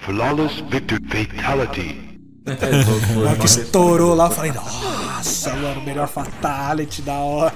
[0.00, 2.07] Flawless victory fatality.
[2.48, 7.52] É, Na hora que estourou lá, eu falei, nossa, mano, melhor Fatality da hora.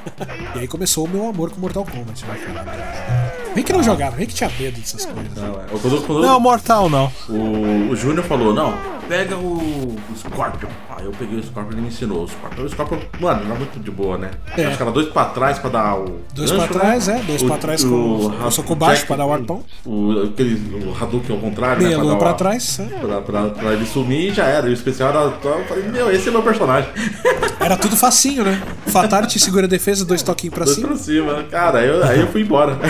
[0.55, 4.27] E aí começou o meu amor com Mortal Kombat, né, Vem que não jogava, vem
[4.27, 5.35] que tinha medo dessas coisas.
[5.37, 5.65] Não, é.
[6.07, 7.13] quando não Mortal não.
[7.29, 8.75] O, o Júnior falou, não,
[9.09, 10.69] pega o, o Scorpion.
[10.89, 12.25] Aí eu peguei o Scorpion e ele me ensinou.
[12.25, 14.31] O Scorpion, o Scorpion mano, era muito de boa, né?
[14.57, 14.65] É.
[14.65, 16.21] Acho que era dois pra trás pra dar o.
[16.35, 17.21] Dois gancho, pra trás, né?
[17.21, 17.23] é.
[17.23, 19.63] Dois o, pra trás com o, soco baixo pra dar o arpão.
[19.85, 22.05] O, aquele, o Hadouken ao contrário, Meia né?
[22.05, 22.81] Pra, pra trás.
[22.81, 22.85] É.
[22.85, 24.69] Pra, pra, pra, ele sumir e já era.
[24.69, 25.21] E o especial era.
[25.21, 26.91] Eu falei, meu, esse é meu personagem.
[27.61, 28.61] Era tudo facinho, né?
[28.87, 30.89] Fatality segura a defesa, dois toquinhos pra dois cima.
[30.89, 31.45] Dois pra cima.
[31.45, 32.77] Cara, aí eu, aí eu fui embora.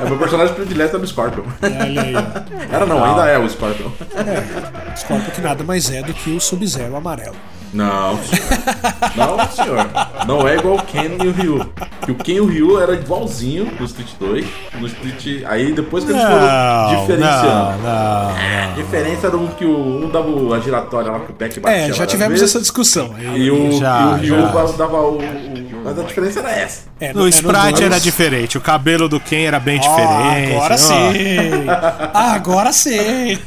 [0.00, 1.42] é meu personagem predileto é do Scorpion.
[1.60, 2.14] Olha aí.
[2.70, 3.90] Era não, ainda é o Scorpion.
[4.14, 4.96] É.
[4.96, 7.36] Scorpion que nada mais é do que o Sub-Zero amarelo.
[7.72, 8.48] Não, senhor.
[9.16, 9.90] Não, senhor.
[10.26, 11.72] Não é igual o Ken e o Ryu.
[12.04, 14.46] Que o Ken e o Ryu era igualzinho no Street 2.
[14.80, 15.44] No Street.
[15.46, 17.48] Aí depois que eles foram diferenciando.
[17.50, 18.70] Não, não, não.
[18.70, 21.78] A diferença era um que o, um dava a giratória lá com o Peck batia.
[21.78, 23.14] É, já tivemos essa discussão.
[23.36, 24.76] E o, já, e o Ryu já.
[24.76, 25.69] dava o, o.
[25.82, 26.80] Mas a diferença era essa.
[27.00, 30.52] É, no, no Sprite era diferente, o cabelo do Ken era bem oh, diferente.
[30.52, 31.66] Agora sim!
[32.14, 33.38] agora sim!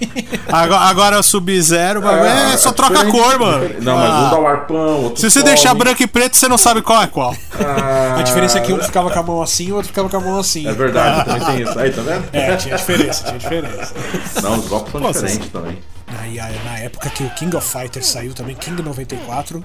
[0.47, 3.69] Agora, agora o Sub-Zero, é, é, só troca a cor, mano.
[3.81, 6.81] Não, mas um dá o arpão, Se você deixar branco e preto, você não sabe
[6.81, 7.36] qual é qual.
[7.59, 10.09] Ah, a diferença é que um ficava com a mão assim e o outro ficava
[10.09, 10.67] com a mão assim.
[10.67, 11.79] É verdade, também tem isso.
[11.79, 12.25] Aí, tá vendo?
[12.34, 13.93] É, tinha diferença, tinha diferença.
[14.41, 15.77] Não, os golpes são Pô, diferentes também.
[16.19, 19.63] Aí, na época que o King of Fighters saiu também, King 94.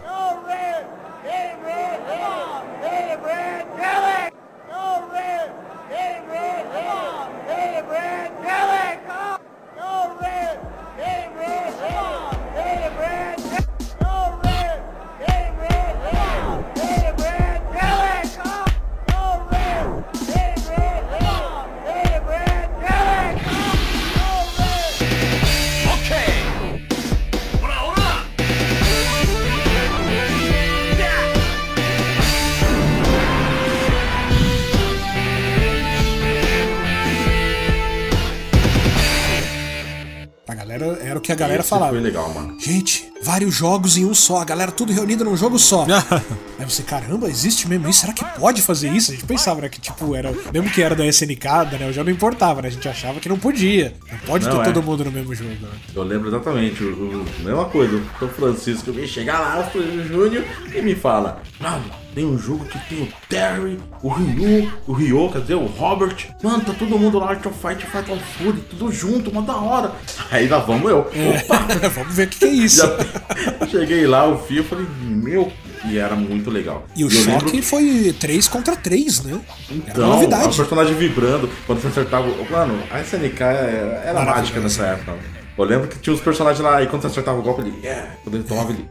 [41.69, 41.93] Falava.
[41.93, 42.55] Foi legal, mano.
[42.59, 45.87] Gente, vários jogos em um só, a galera tudo reunida num jogo só.
[46.69, 48.01] Você, caramba, existe mesmo isso?
[48.01, 49.11] Será que pode fazer isso?
[49.11, 50.31] A gente pensava, né, que tipo, era.
[50.53, 52.69] Mesmo que era da SNK, da Neo já não importava, né?
[52.69, 53.95] A gente achava que não podia.
[54.11, 54.73] Não pode não, ter é.
[54.73, 55.51] todo mundo no mesmo jogo.
[55.51, 55.69] Né?
[55.95, 58.03] Eu lembro exatamente, o, o, mesma coisa.
[58.21, 60.45] O Francisco vem chegar lá, o Júnior,
[60.75, 65.31] e me fala: Mano, tem um jogo que tem o Terry, o Ryu, o Ryo,
[65.31, 66.17] quer dizer, o Robert.
[66.43, 69.57] Mano, tá todo mundo lá, Art of Fight, Fight of Fury, tudo junto, uma da
[69.57, 69.93] hora.
[70.31, 71.09] Aí lá vamos eu.
[71.13, 71.45] É,
[71.89, 72.79] vamos ver o que, que, é isso.
[72.79, 75.53] Já, cheguei lá, o Fio, falei, meu.
[75.87, 76.87] E era muito legal.
[76.97, 77.63] E o choque lembro...
[77.63, 79.41] foi 3 contra 3, né?
[79.71, 80.49] Então, novidade.
[80.49, 82.29] o personagem vibrando, quando você acertava.
[82.51, 85.17] Mano, a SNK era, era mágica nessa época.
[85.59, 87.75] Eu lembro que tinha os personagens lá e quando você acertava o golpe ele.
[87.83, 88.89] Yeah, quando ele tomava ele.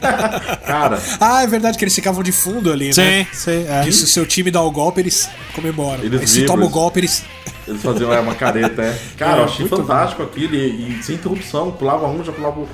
[0.66, 0.98] Cara.
[1.20, 3.26] Ah, é verdade que eles ficavam de fundo ali, sim, né?
[3.32, 3.82] Sim, é.
[3.84, 6.02] Que se o seu time dá o golpe, eles comemoram.
[6.02, 7.24] Eles Aí se toma o golpe, eles.
[7.68, 8.98] Eles faziam é, uma careta, é.
[9.16, 10.28] Cara, é, eu achei fantástico bom.
[10.28, 10.56] aquilo.
[10.56, 12.66] E, e, sem interrupção, pulava um, já pulava um.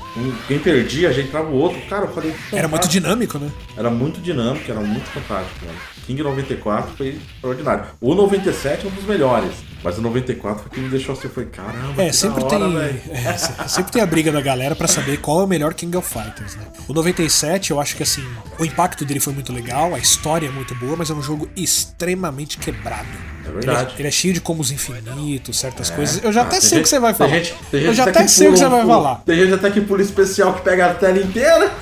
[0.46, 1.78] Quem perdia, a gente entrava o outro.
[1.82, 2.34] Cara, eu falei.
[2.50, 3.50] Era muito dinâmico, né?
[3.76, 5.78] Era muito dinâmico, era muito fantástico, mano.
[6.06, 7.84] King 94 foi extraordinário.
[8.00, 9.52] O 97 é um dos melhores.
[9.86, 12.02] Mas o 94 foi que me deixou assim, foi caramba.
[12.02, 13.00] É, sempre hora, tem.
[13.24, 16.12] É, sempre tem a briga da galera para saber qual é o melhor King of
[16.12, 16.64] Fighters, né?
[16.88, 18.24] O 97, eu acho que assim,
[18.58, 21.48] o impacto dele foi muito legal, a história é muito boa, mas é um jogo
[21.54, 23.06] extremamente quebrado.
[23.44, 23.80] É verdade.
[23.80, 25.94] Ele é, ele é cheio de combos infinitos, certas é.
[25.94, 26.24] coisas.
[26.24, 27.30] Eu já ah, até sei o que você vai falar.
[27.30, 29.22] Gente, eu já até sei o que você vai falar.
[29.24, 31.72] Tem gente até que pula especial que pega a tela inteira.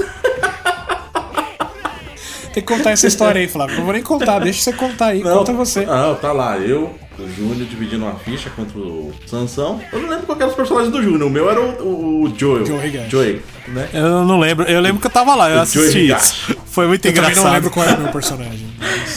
[2.53, 3.77] Tem que contar essa história aí, Flávio.
[3.77, 5.85] Não vou nem contar, deixa você contar aí, não, conta você.
[5.85, 9.81] Não, tá lá, eu, o Júnior dividindo uma ficha contra o Sansão.
[9.93, 11.29] Eu não lembro qual eram os personagens do Júnior.
[11.29, 12.67] O meu era o, o Joel.
[12.67, 13.89] Joey Joey, né?
[13.93, 14.65] Eu não lembro.
[14.65, 16.57] Eu lembro que eu tava lá, eu assisti isso.
[16.75, 17.37] Foi muito eu engraçado.
[17.37, 18.67] Eu não lembro qual era o meu personagem.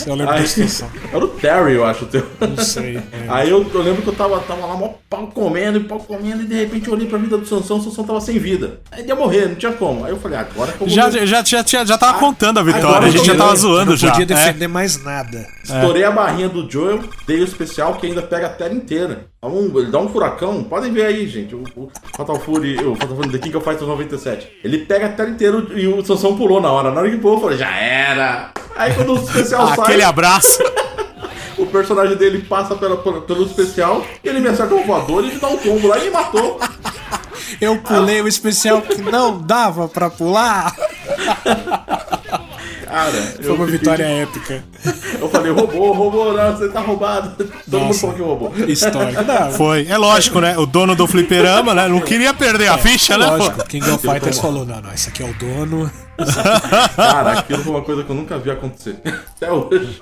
[0.05, 0.91] eu lembro Aí, da situação.
[1.11, 2.05] Era o Terry, eu acho.
[2.05, 2.23] O teu.
[2.39, 3.01] Não sei.
[3.17, 3.25] É.
[3.29, 6.43] Aí eu, eu, lembro que eu tava, tava lá, mó pau comendo e pau comendo,
[6.43, 8.79] e de repente eu olhei pra vida do Sansão, o Sansão tava sem vida.
[8.91, 10.05] Aí ele ia morrer, não tinha como.
[10.05, 10.89] Aí eu falei, agora que eu vou.
[10.89, 13.91] Já, já, já, já, já tava ah, contando a vitória, a gente já tava zoando
[13.91, 14.07] não já.
[14.07, 14.67] Não podia defender é.
[14.67, 15.47] mais nada.
[15.63, 19.27] Estourei a barrinha do Joel, dei o especial que ainda pega a tela inteira.
[19.41, 21.55] Um, ele dá um furacão, podem ver aí, gente.
[21.55, 24.59] O, o Fatal Fury, o Fatal Fury The King of Fighters 97.
[24.63, 26.91] Ele pega a tela inteira e o Sansão pulou na hora.
[26.91, 28.51] Na hora que pulou, falei, já era.
[28.75, 29.79] Aí quando o especial sai.
[29.79, 30.59] Aquele abraço.
[31.57, 35.47] o personagem dele passa pela, pelo especial, ele me acerta um voador e me dá
[35.47, 36.59] um combo lá e me matou.
[37.59, 40.75] Eu pulei o especial que não dava pra pular.
[42.87, 43.11] Cara,
[43.41, 44.63] Foi uma vitória épica.
[45.19, 47.45] Eu falei, roubou, roubou, não, você tá roubado.
[47.69, 48.53] Todo mundo falou que roubou.
[48.67, 49.23] Histórico.
[49.27, 49.87] Não, Foi.
[49.87, 50.57] É lógico, né?
[50.57, 51.87] O dono do fliperama, né?
[51.87, 53.25] Não queria perder a ficha, né?
[53.25, 53.37] pô?
[53.37, 53.67] lógico.
[53.67, 55.91] King of Fighters falou, não, não, esse aqui é o dono.
[56.95, 58.97] Cara, aquilo foi uma coisa que eu nunca vi acontecer.
[59.35, 59.99] Até hoje.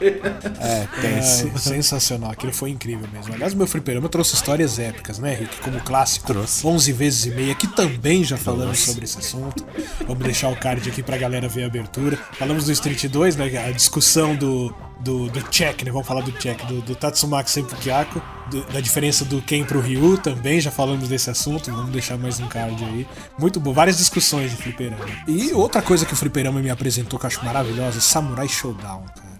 [0.59, 1.57] É, tenso.
[1.57, 3.33] sensacional, aquilo foi incrível mesmo.
[3.33, 5.59] Aliás, meu fliperama trouxe histórias épicas, né, Rick?
[5.61, 6.65] Como clássico, Trouxe.
[6.65, 9.65] 11 vezes e meia, que também já falamos sobre esse assunto.
[10.07, 12.17] Vamos deixar o card aqui pra galera ver a abertura.
[12.33, 14.73] Falamos do Street 2, né, a discussão do,
[15.05, 15.91] do, do Check, né?
[15.91, 20.17] Vamos falar do Check, do, do Tatsumaki Senpukiako, do, da diferença do Ken pro Ryu
[20.17, 23.07] também, já falamos desse assunto, vamos deixar mais um card aí.
[23.37, 25.05] Muito bom, várias discussões de fliperama.
[25.27, 29.05] E outra coisa que o fliperama me apresentou que eu acho maravilhosa é Samurai Showdown,
[29.15, 29.35] cara.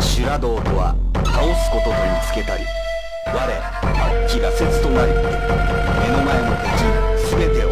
[0.00, 0.54] Shurado
[4.28, 5.18] 気がせつとなり目
[6.10, 6.82] の前の敵
[7.30, 7.71] 全てを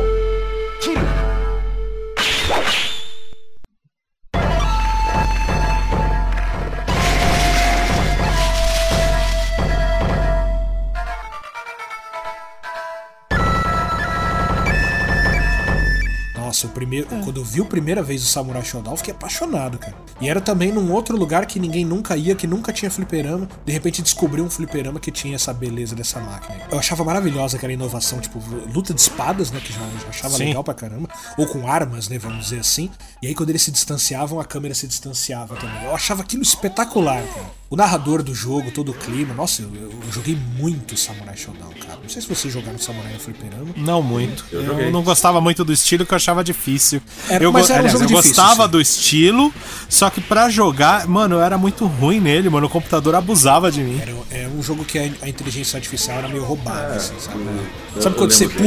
[16.91, 19.78] Nossa, o primeiro, quando eu vi a primeira vez o Samurai Shodown, eu fiquei apaixonado,
[19.78, 19.95] cara.
[20.20, 23.49] E era também num outro lugar que ninguém nunca ia, que nunca tinha fliperama.
[23.64, 26.59] De repente descobri um fliperama que tinha essa beleza dessa máquina.
[26.70, 28.38] Eu achava maravilhosa aquela inovação, tipo,
[28.72, 29.61] luta de espadas, né?
[29.61, 30.45] Que já, já achava Sim.
[30.47, 31.09] legal pra caramba.
[31.38, 32.18] Ou com armas, né?
[32.18, 32.91] Vamos dizer assim.
[33.22, 35.84] E aí quando eles se distanciavam, a câmera se distanciava também.
[35.84, 37.60] Eu achava aquilo espetacular, cara.
[37.71, 39.33] O narrador do jogo, todo o clima.
[39.33, 42.01] Nossa, eu, eu joguei muito Samurai Shodown, cara.
[42.03, 43.66] Não sei se vocês jogaram Samurai no fliperama.
[43.77, 44.45] Não muito.
[44.51, 44.91] Eu Eu, joguei.
[44.91, 47.01] não gostava muito do estilo que eu achava difícil.
[47.29, 48.71] Era- eu, mas go- era um aliás, jogo eu difícil, gostava sim.
[48.73, 49.55] do estilo,
[49.89, 52.66] só que pra jogar, mano, eu era muito ruim nele, mano.
[52.66, 54.01] O computador abusava de mim.
[54.01, 57.39] Era, é um jogo que a, a inteligência artificial era meio roubada, assim, sabe?
[57.39, 58.59] eu- sabe eu quando você disso.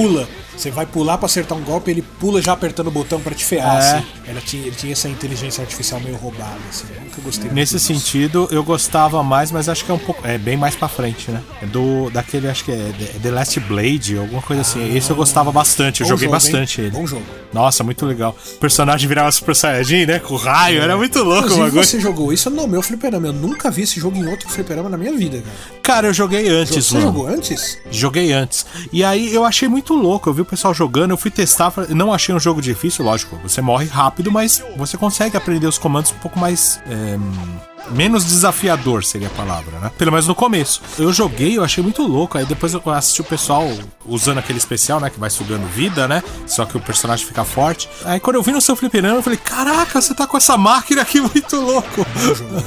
[0.55, 3.43] Você vai pular pra acertar um golpe, ele pula já apertando o botão pra te
[3.45, 3.97] ferrar, É.
[3.97, 4.05] assim.
[4.27, 6.85] Ela tinha, ele tinha essa inteligência artificial meio roubada, assim.
[6.95, 10.25] Eu nunca gostei muito Nesse sentido, eu gostava mais, mas acho que é um pouco.
[10.25, 11.41] É bem mais pra frente, né?
[11.61, 12.09] É do.
[12.11, 12.91] Daquele, acho que é
[13.21, 14.95] The- Last Blade, alguma coisa assim.
[14.95, 16.87] Esse eu gostava bastante, eu joguei jogo, bastante hein?
[16.87, 16.95] ele.
[16.95, 17.23] Bom jogo.
[17.51, 18.35] Nossa, muito legal.
[18.55, 20.19] O personagem virava Super Saiyajin, né?
[20.19, 21.83] Com raio, era muito louco o Inclusive, bagulho.
[21.85, 23.27] você jogou isso no meu fliperama.
[23.27, 25.53] Eu nunca vi esse jogo em outro fliperama na minha vida, cara.
[25.93, 27.05] Cara, eu joguei antes, Você mano.
[27.07, 27.77] jogou antes?
[27.91, 28.65] Joguei antes.
[28.91, 30.29] E aí eu achei muito louco.
[30.29, 31.73] Eu vi o pessoal jogando, eu fui testar.
[31.89, 33.37] Não achei um jogo difícil, lógico.
[33.43, 36.81] Você morre rápido, mas você consegue aprender os comandos um pouco mais.
[36.87, 39.91] é, menos desafiador seria a palavra, né?
[39.97, 40.81] Pelo menos no começo.
[40.97, 42.37] Eu joguei, eu achei muito louco.
[42.37, 43.67] Aí depois eu assisti o pessoal
[44.05, 45.09] usando aquele especial, né?
[45.09, 46.23] Que vai sugando vida, né?
[46.47, 47.89] Só que o personagem fica forte.
[48.05, 51.01] Aí quando eu vi no seu fliperama, eu falei: Caraca, você tá com essa máquina
[51.01, 52.05] aqui muito louco.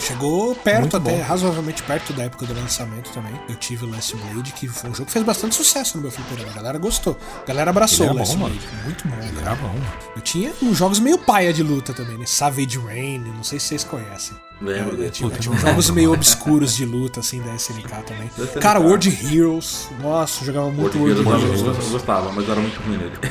[0.00, 1.22] Chegou perto Muito até, bom.
[1.22, 3.32] razoavelmente perto da época do lançamento também.
[3.48, 6.10] Eu tive o Last Blade, que foi um jogo que fez bastante sucesso no meu
[6.10, 6.50] fliperama.
[6.50, 7.16] A galera gostou.
[7.42, 8.60] A galera abraçou Ele o Last bom, Blade.
[8.84, 9.40] Muito bom, cara.
[9.40, 9.74] Era bom.
[10.14, 12.26] Eu tinha uns jogos meio paia de luta também, né?
[12.26, 14.36] Savage Rain, não sei se vocês conhecem.
[14.60, 18.30] Lembro tinha, eu tinha uns jogos meio obscuros de luta, assim, da SNK também.
[18.38, 18.60] SNK.
[18.60, 19.88] Cara, World Heroes.
[20.00, 21.84] Nossa, jogava muito World World, Heroes Heroes.
[21.84, 23.12] eu, gostava, mas era muito ruim nele.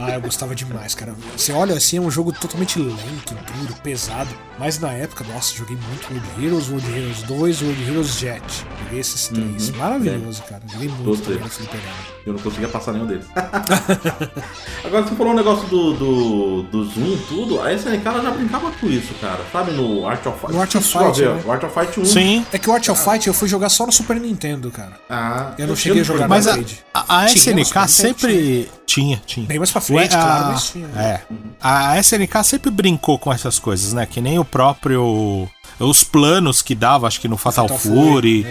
[0.00, 1.14] Ah, eu gostava demais, cara.
[1.36, 4.30] Você olha assim, é um jogo totalmente lento, duro, pesado.
[4.58, 8.66] Mas na época, nossa, joguei muito World Heroes, World Heroes 2, World Heroes Jet.
[8.84, 9.70] Joguei esses três.
[9.70, 10.62] Maravilhoso, cara.
[10.72, 11.40] Joguei muito também.
[12.24, 13.26] Eu não conseguia passar nenhum deles.
[14.84, 17.60] Agora, você falou um negócio do, do, do Zoom e tudo.
[17.60, 19.40] A SNK ela já brincava com isso, cara.
[19.52, 20.52] Sabe, no Art of Fight.
[20.62, 21.42] Art of Chegou a Fight, né?
[21.44, 22.04] O Art of Fight 1.
[22.04, 22.46] Sim.
[22.52, 24.92] É que o Art of Fight eu fui jogar só no Super Nintendo, cara.
[25.10, 26.84] Ah, Eu não cheguei a jogar Mas na a, arcade.
[26.94, 28.70] a, a SNK sempre.
[28.86, 29.46] Tinha, tinha.
[29.46, 30.86] Bem mais pra frente, Ué, claro, a- mas tinha.
[30.96, 31.20] É.
[31.60, 34.06] A SNK sempre brincou com essas coisas, né?
[34.06, 35.48] Que nem o próprio.
[35.80, 38.46] Os planos que dava, acho que no Fatal, Fatal Fury.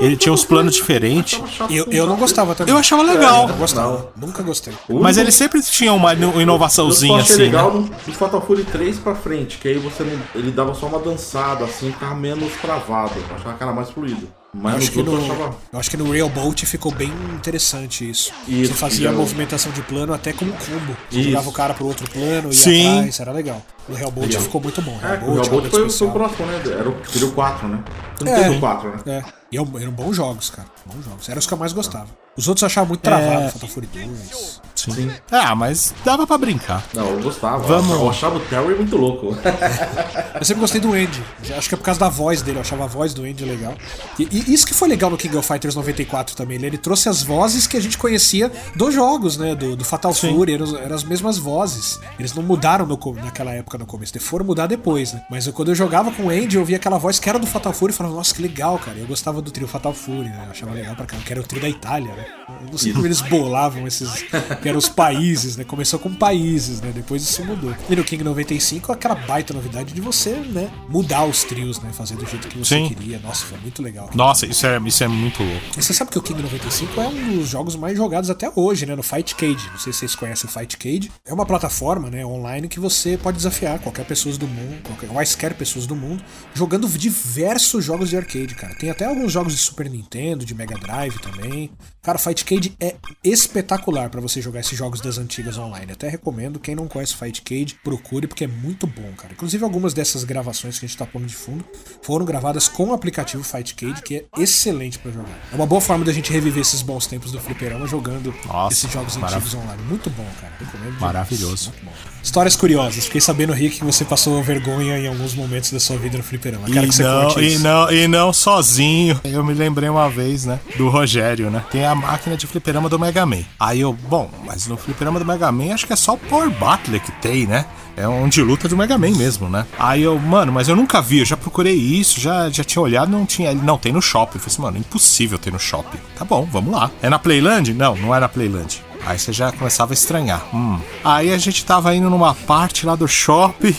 [0.00, 1.40] Ele tinha uns planos diferentes.
[1.70, 2.74] Eu, eu não gostava também.
[2.74, 3.46] Eu achava legal.
[3.48, 4.10] Não gostava.
[4.16, 4.74] Nunca gostei.
[4.88, 7.42] Mas ele sempre tinha uma ino- Eu inovaçãozinha só achei assim.
[7.44, 7.80] legal Né?
[7.80, 10.98] no, no Fatal Fury 3 pra frente, que aí você não, ele dava só uma
[10.98, 13.12] dançada, assim, ficava menos travado.
[13.30, 14.26] Eu achava que era mais fluido.
[14.54, 15.56] Eu Mas acho, nos que no, eu achava.
[15.72, 18.32] eu acho que no Rail Bolt ficou bem interessante isso.
[18.48, 20.96] Isso, Você fazia a já- movimentação de plano até como um combo.
[21.10, 22.88] Você jogava o cara pro outro plano, ia Sim.
[22.98, 23.60] atrás, era legal.
[23.88, 24.42] O Rail Bolt Legal.
[24.42, 24.98] ficou muito bom.
[25.02, 26.62] É, o Bolt, Real Bolt Rocket foi, foi o próximo, né?
[26.66, 27.84] Era o, seria o 4, né?
[28.20, 28.42] Não É.
[28.42, 28.96] teve o 4, né?
[29.06, 30.68] É, e eram, bons jogos, cara.
[30.86, 31.28] Bons jogos.
[31.28, 32.08] Eram os que eu mais gostava.
[32.36, 33.48] Os outros eu achava muito travado, É.
[33.50, 34.60] Fatal Fury 2.
[34.74, 34.90] Sim.
[34.92, 35.10] Sim.
[35.30, 36.82] Ah, mas dava pra brincar.
[36.92, 37.58] Não, eu gostava.
[37.58, 37.90] Vamos.
[37.92, 39.36] Eu achava o Terry muito louco.
[40.38, 41.22] Eu sempre gostei do Andy.
[41.56, 42.58] Acho que é por causa da voz dele.
[42.58, 43.74] Eu achava a voz do Andy legal.
[44.18, 46.56] E, e isso que foi legal no King of Fighters 94 também.
[46.56, 49.54] Ele, ele trouxe as vozes que a gente conhecia dos jogos, né?
[49.54, 50.34] Do, do Fatal Sim.
[50.34, 50.54] Fury.
[50.54, 52.00] Eram, eram as mesmas vozes.
[52.18, 54.18] Eles não mudaram no naquela época época no começo.
[54.20, 55.22] Foram mudar depois, né?
[55.30, 57.46] Mas eu, quando eu jogava com o Andy, eu ouvia aquela voz que era do
[57.46, 58.96] Fatal Fury e falava, nossa, que legal, cara.
[58.98, 60.44] Eu gostava do trio Fatal Fury, né?
[60.46, 62.26] Eu achava legal pra caramba, que era o trio da Itália, né?
[62.62, 64.24] Eu não sei como eles bolavam esses.
[64.62, 65.64] que eram os países, né?
[65.64, 66.92] Começou com países, né?
[66.94, 67.74] Depois isso mudou.
[67.88, 70.70] E no King 95, aquela baita novidade de você, né?
[70.88, 71.90] Mudar os trios, né?
[71.92, 72.88] Fazer do jeito que você Sim.
[72.88, 73.18] queria.
[73.18, 74.10] Nossa, foi muito legal.
[74.14, 75.62] Nossa, isso é, isso é muito louco.
[75.76, 78.86] E você sabe que o King 95 é um dos jogos mais jogados até hoje,
[78.86, 78.94] né?
[78.94, 79.68] No Fight Cage.
[79.70, 81.10] Não sei se vocês conhecem o Fight Cage.
[81.24, 85.54] É uma plataforma, né, online que você pode desafiar qualquer pessoa do mundo, qualquer, quaisquer
[85.54, 86.22] pessoas do mundo,
[86.54, 88.74] jogando diversos jogos de arcade, cara.
[88.74, 91.70] Tem até alguns jogos de Super Nintendo, de Mega Drive também.
[92.02, 95.92] Cara, Fight Cage é espetacular para você jogar esses jogos das antigas online.
[95.92, 99.32] Até recomendo, quem não conhece Fight Cage, procure porque é muito bom, cara.
[99.32, 101.64] Inclusive algumas dessas gravações que a gente tá pondo de fundo
[102.02, 105.38] foram gravadas com o aplicativo Fight Cage, que é excelente para jogar.
[105.50, 108.92] É uma boa forma da gente reviver esses bons tempos do fliperama jogando Nossa, esses
[108.92, 109.82] jogos antigos online.
[109.84, 110.52] Muito bom, cara.
[110.58, 111.00] Recomendo.
[111.00, 111.70] Maravilhoso.
[111.70, 112.13] Muito bom.
[112.24, 113.04] Histórias curiosas.
[113.04, 116.66] Fiquei sabendo, Rick, que você passou vergonha em alguns momentos da sua vida no fliperama.
[116.66, 119.20] Quero E que você não, conte e, não, e não sozinho.
[119.22, 120.58] Eu me lembrei uma vez, né?
[120.76, 121.62] Do Rogério, né?
[121.70, 123.42] Tem a máquina de fliperama do Mega Man.
[123.60, 126.50] Aí eu, bom, mas no fliperama do Mega Man acho que é só o Power
[126.50, 127.66] Battle que tem, né?
[127.96, 129.66] É um de luta do Mega Man mesmo, né?
[129.78, 133.12] Aí eu, mano, mas eu nunca vi, eu já procurei isso, já, já tinha olhado,
[133.12, 133.50] não tinha.
[133.50, 134.38] Ele não tem no shopping.
[134.38, 135.98] Eu falei assim, mano, é impossível ter no shopping.
[136.16, 136.90] Tá bom, vamos lá.
[137.02, 137.72] É na Playland?
[137.74, 138.82] Não, não é na Playland.
[139.06, 140.42] Aí você já começava a estranhar.
[140.54, 140.78] Hum.
[141.04, 143.74] Aí a gente tava indo numa parte lá do shopping.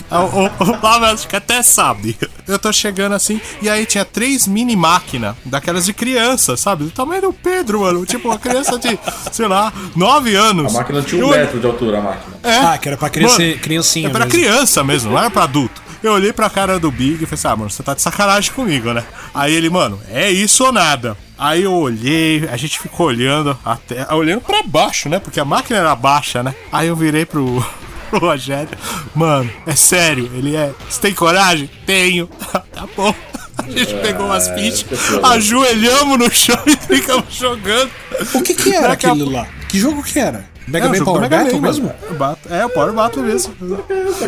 [0.59, 2.17] O Flávio acho que até sabe.
[2.47, 6.83] Eu tô chegando assim, e aí tinha três mini máquina daquelas de criança, sabe?
[6.83, 8.05] Do tamanho do Pedro, mano.
[8.05, 8.99] Tipo, uma criança de,
[9.31, 10.75] sei lá, nove anos.
[10.75, 12.35] A máquina tinha um Eu- metro de altura, a máquina.
[12.43, 12.57] É.
[12.59, 14.31] Ah, que era pra criança, Mano, criancinha É pra mesmo.
[14.39, 15.81] criança mesmo, não era pra adulto.
[16.03, 18.51] Eu olhei pra cara do Big e falei assim, ah, mano, você tá de sacanagem
[18.53, 19.03] comigo, né?
[19.33, 21.17] Aí ele, mano, é isso ou nada.
[21.37, 24.11] Aí eu olhei, a gente ficou olhando até.
[24.13, 25.19] Olhando pra baixo, né?
[25.19, 26.55] Porque a máquina era baixa, né?
[26.71, 27.63] Aí eu virei pro,
[28.09, 28.69] pro Rogério.
[29.13, 30.71] Mano, é sério, ele é.
[30.89, 31.69] Você tem coragem?
[31.85, 32.27] Tenho.
[32.73, 33.13] tá bom.
[33.57, 34.85] A gente pegou umas fichas,
[35.23, 37.89] ajoelhamos no chão e ficamos jogando.
[38.33, 39.47] O que que era Daqui a aquilo lá?
[39.69, 40.45] Que jogo que era?
[40.67, 41.85] Mega É, Man Power Mega Battle Man, mesmo?
[41.87, 42.15] mano.
[42.17, 43.55] Ba- É, o Power Battle mesmo.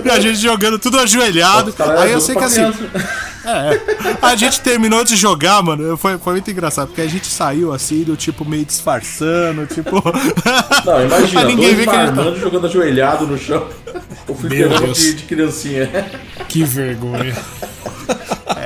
[0.05, 1.73] E a gente jogando tudo ajoelhado.
[1.99, 2.61] Aí eu sei que assim.
[3.47, 5.95] É, a gente terminou de jogar, mano.
[5.97, 10.01] Foi, foi muito engraçado, porque a gente saiu assim, do tipo meio disfarçando, tipo.
[10.85, 13.67] Não, imagina, ninguém dois ver que a gente tá- jogando ajoelhado no chão.
[14.27, 14.97] O fliperama Deus.
[14.97, 15.89] de, de criancinha.
[16.49, 17.35] Que vergonha.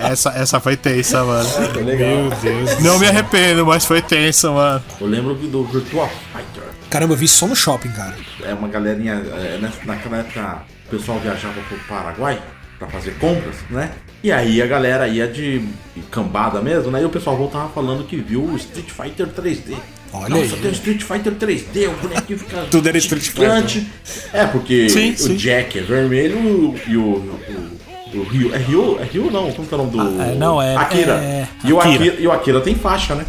[0.03, 1.47] Essa, essa foi tensa, mano.
[1.77, 2.09] É legal.
[2.09, 2.79] Meu Deus.
[2.79, 4.83] Não me arrependo, mas foi tensa, mano.
[4.99, 6.63] Eu lembro do Virtua Fighter.
[6.89, 8.15] Caramba, eu vi só no shopping, cara.
[8.43, 9.13] É uma galerinha.
[9.13, 12.41] é, nessa- naquela época o pessoal viajava pro Paraguai
[12.79, 13.91] pra fazer compras, né?
[14.23, 15.61] E aí a galera ia de
[16.11, 17.01] cambada mesmo, né?
[17.01, 19.75] E o pessoal voltava falando que viu o Street Fighter 3D.
[20.13, 20.61] Olha Nossa, aí.
[20.61, 22.57] tem o Street Fighter 3D, o bonequinho fica.
[22.69, 23.87] Tudo era Street gigante.
[24.33, 25.35] É, porque Sim, o sim.
[25.35, 27.01] Jack é vermelho e o.
[27.01, 27.81] o
[28.13, 28.99] o Ryu, é Ryu?
[28.99, 29.49] É Ryu não?
[29.53, 30.01] Como que é o nome do.
[30.21, 31.13] Ah, é, não, é- Akira.
[31.13, 31.95] é- E, o Akira.
[31.95, 32.15] Akira.
[32.21, 33.25] e o Akira tem faixa, né?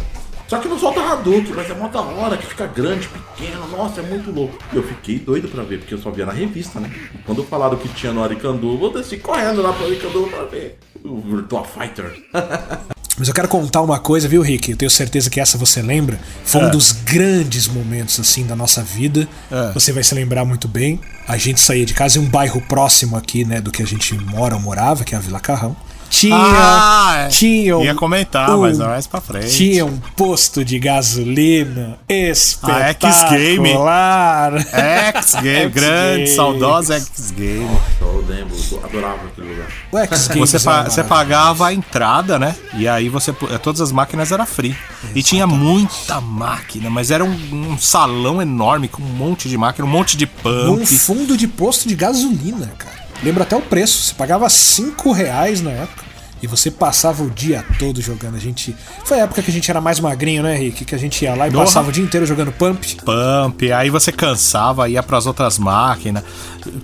[0.53, 4.01] Só que não solta Hadouken, mas é mó da hora, que fica grande, pequeno, nossa,
[4.01, 4.55] é muito louco.
[4.71, 6.91] E eu fiquei doido pra ver, porque eu só via na revista, né?
[7.15, 10.77] E quando falaram que tinha no Arikandu, eu desci correndo lá pro Arikandu pra ver
[11.03, 12.13] o Virtua Fighter.
[13.17, 14.71] Mas eu quero contar uma coisa, viu, Rick?
[14.71, 16.19] Eu tenho certeza que essa você lembra.
[16.43, 19.27] Foi um dos grandes momentos, assim, da nossa vida.
[19.51, 19.71] É.
[19.73, 20.99] Você vai se lembrar muito bem.
[21.27, 24.15] A gente saía de casa em um bairro próximo aqui, né, do que a gente
[24.15, 25.75] mora ou morava, que é a Vila Carrão.
[26.15, 26.35] Tinha.
[26.37, 27.27] Ah, é.
[27.29, 29.49] tinha um, Ia comentar, mas mais pra frente.
[29.49, 34.53] Tinha um posto de gasolina espetacular.
[34.59, 36.27] X-Game, grande, X-Game.
[36.35, 37.67] saudosa X-Game.
[37.99, 39.67] Eu lembro, eu adorava aquele lugar.
[39.91, 42.55] O X-Games Você, era pa- você pagava a entrada, né?
[42.75, 43.33] E aí você.
[43.61, 44.75] Todas as máquinas eram free.
[45.15, 49.85] E tinha muita máquina, mas era um, um salão enorme com um monte de máquina,
[49.87, 50.85] um monte de pump.
[50.85, 52.92] fundo de posto de gasolina, cara.
[53.23, 54.03] Lembro até o preço.
[54.03, 56.03] Você pagava 5 reais na época.
[56.41, 58.35] E você passava o dia todo jogando.
[58.35, 58.75] A gente.
[59.05, 60.83] Foi a época que a gente era mais magrinho, né, Rick?
[60.83, 61.63] Que a gente ia lá e Porra.
[61.63, 62.97] passava o dia inteiro jogando pump.
[62.97, 66.21] Pump, aí você cansava, ia pras outras máquinas.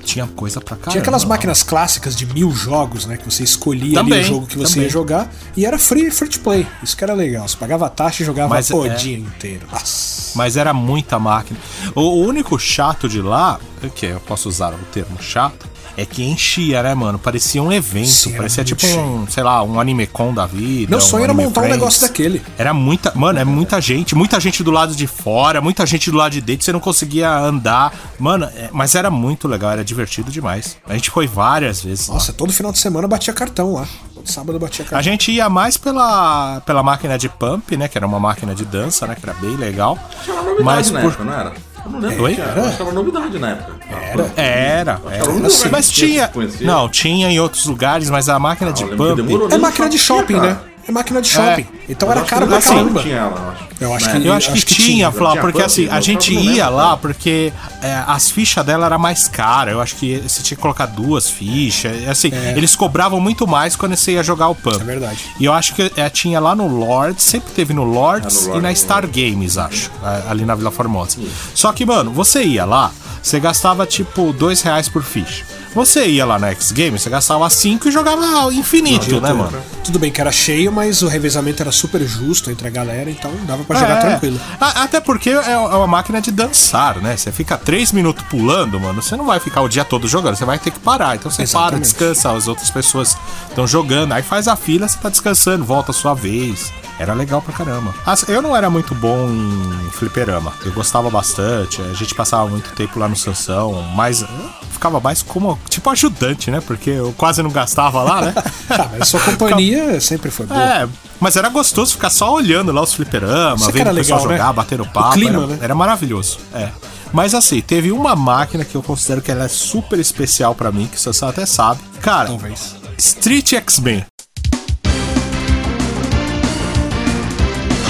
[0.05, 0.91] Tinha coisa pra caramba.
[0.91, 3.17] Tinha aquelas máquinas clássicas de mil jogos, né?
[3.17, 4.83] Que você escolhia ali Também, o jogo que você também.
[4.85, 5.29] ia jogar.
[5.57, 6.65] E era free, free to play.
[6.81, 7.45] Isso que era legal.
[7.45, 9.67] Você pagava a taxa e jogava Mas o é- dia inteiro.
[9.69, 10.37] Nossa.
[10.37, 11.59] Mas era muita máquina.
[11.93, 13.59] O, o único chato de lá,
[13.93, 15.67] que eu posso usar o termo chato,
[16.01, 17.17] é que enchia, né, mano?
[17.19, 18.07] Parecia um evento.
[18.07, 20.89] Sim, era parecia tipo um, sei lá, um animecon da vida.
[20.89, 21.71] Meu sonho era montar um Friends.
[21.77, 22.41] negócio daquele.
[22.57, 23.11] Era muita.
[23.15, 24.15] Mano, é muita gente.
[24.15, 26.65] Muita gente do lado de fora, muita gente do lado de dentro.
[26.65, 27.93] Você não conseguia andar.
[28.19, 30.77] Mano, é- mas era muito legal, era divertido demais.
[30.87, 32.07] A gente foi várias vezes.
[32.07, 32.15] lá.
[32.15, 33.87] Nossa, todo final de semana batia cartão lá.
[34.13, 34.99] Todo sábado batia cartão.
[34.99, 37.87] A gente ia mais pela, pela máquina de pump, né?
[37.87, 39.15] Que era uma máquina de dança, né?
[39.15, 39.97] Que era bem legal.
[40.23, 41.07] Tinha uma novidade Mas na por.
[41.09, 41.53] época, não era?
[41.89, 42.25] Não lembro.
[42.25, 43.73] Eu acho que era novidade na época.
[43.89, 45.01] Era, era.
[45.11, 46.31] era Mas tinha.
[46.61, 49.19] Não, tinha em outros lugares, mas a máquina de pump.
[49.19, 50.57] É nem máquina de shopping, né?
[50.89, 51.67] É máquina de shopping.
[51.87, 53.01] Então Mas era caro pra caramba.
[53.03, 53.69] Tinha ela, eu acho.
[53.79, 54.11] Eu acho Né?
[54.19, 55.11] que- Eu acho que, Acho que tinha, tinha.
[55.11, 58.87] Flá, Tinha porque assim, a eu gente lembro, ia lá porque é, as fichas dela
[58.87, 59.69] era mais cara.
[59.71, 62.07] Eu acho que você tinha que colocar duas fichas.
[62.07, 64.81] Assim, eles cobravam muito mais quando você ia jogar o Pump.
[64.81, 65.19] É verdade.
[65.39, 68.57] E eu acho que é, tinha lá no Lords, sempre teve no Lords É, no
[68.57, 69.91] e na Star Games, acho,
[70.27, 71.17] ali na Vila Formosa.
[71.53, 75.45] Só que, mano, você ia lá, você gastava tipo dois reais por ficha.
[75.75, 79.61] Você ia lá na X Games, você gastava cinco e jogava infinito, né, mano?
[79.83, 83.31] Tudo bem que era cheio, mas o revezamento era super justo entre a galera, então
[83.45, 84.01] dava pra jogar É.
[84.01, 84.39] tranquilo.
[84.59, 87.15] A- Até porque é uma máquina de dançar, né?
[87.15, 89.01] Você fica três minutos pulando, mano.
[89.01, 91.15] Você não vai ficar o dia todo jogando, você vai ter que parar.
[91.15, 91.81] Então você para, Exatamente.
[91.83, 93.15] descansa, as outras pessoas
[93.47, 94.13] estão jogando.
[94.13, 96.71] Aí faz a fila, você tá descansando, volta a sua vez.
[96.99, 97.93] Era legal pra caramba.
[98.27, 100.51] Eu não era muito bom em fliperama.
[100.65, 101.81] Eu gostava bastante.
[101.81, 104.23] A gente passava muito tempo lá no Sansão, mas
[104.71, 106.61] ficava mais como tipo ajudante, né?
[106.61, 108.33] Porque eu quase não gastava lá, né?
[108.69, 110.61] Ah, mas sua companhia sempre foi boa.
[110.61, 110.87] É,
[111.19, 114.37] mas era gostoso ficar só olhando lá os fliperamas, vendo o pessoal legal, né?
[114.37, 115.13] jogar, batendo O papo.
[115.13, 115.57] clima, era, né?
[115.61, 116.37] era maravilhoso.
[116.53, 116.69] É.
[117.11, 120.85] Mas assim, teve uma máquina que eu considero que ela é super especial pra mim,
[120.85, 121.81] que o Sansão até sabe.
[121.99, 122.75] Cara, Talvez.
[122.97, 124.05] Street X-Men.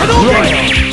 [0.09, 0.88] Don't get it!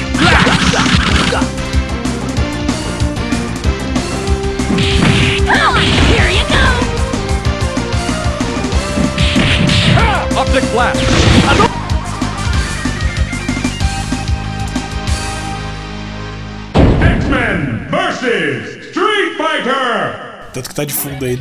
[20.76, 21.38] Tá de fundo aí.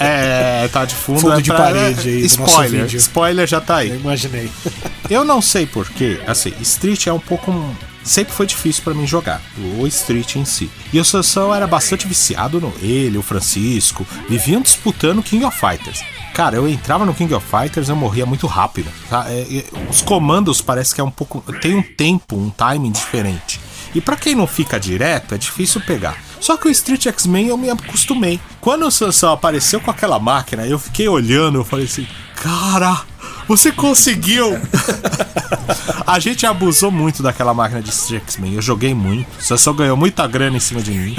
[0.00, 1.20] É, tá de fundo.
[1.20, 4.00] Fundo é de pra- parede aí Spoiler, spoiler já tá Eu aí.
[4.00, 4.50] imaginei.
[5.10, 7.52] Eu não sei porquê, assim, Street é um pouco.
[8.02, 9.40] Sempre foi difícil pra mim jogar,
[9.78, 10.68] o Street em si.
[10.92, 12.72] E o Sansão era bastante viciado no.
[12.82, 16.00] Ele, o Francisco, viviam disputando King of Fighters.
[16.34, 18.90] Cara, eu entrava no King of Fighters, eu morria muito rápido.
[19.08, 19.26] tá?
[19.28, 21.44] É, é, os comandos parece que é um pouco.
[21.60, 23.60] Tem um tempo, um timing diferente.
[23.94, 26.16] E pra quem não fica direto, é difícil pegar.
[26.42, 28.40] Só que o Street X-Men eu me acostumei.
[28.60, 33.02] Quando o Sansão apareceu com aquela máquina, eu fiquei olhando, eu falei assim: Cara,
[33.46, 34.60] você conseguiu!
[36.04, 38.54] A gente abusou muito daquela máquina de Street X-Men.
[38.54, 39.28] Eu joguei muito.
[39.38, 41.16] O Sansão ganhou muita grana em cima de mim.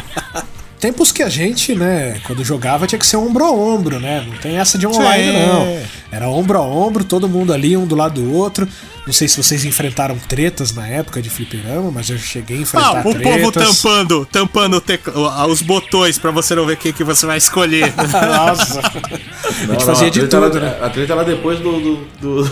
[0.84, 4.21] Tempos que a gente, né, quando jogava tinha que ser ombro a ombro, né?
[4.27, 5.47] Não tem essa de online, Sim.
[5.47, 5.81] não.
[6.11, 8.67] Era ombro a ombro, todo mundo ali, um do lado do outro.
[9.07, 12.97] Não sei se vocês enfrentaram tretas na época de fliperama, mas eu cheguei a enfrentar
[12.97, 13.34] Ah, o tretas.
[13.39, 17.38] povo tampando, tampando tecla- os botões pra você não ver o que, que você vai
[17.38, 17.93] escolher.
[17.97, 18.81] Nossa.
[18.81, 20.77] a gente fazia de treta tudo, era, né?
[20.81, 22.43] A treta era depois do, do- do-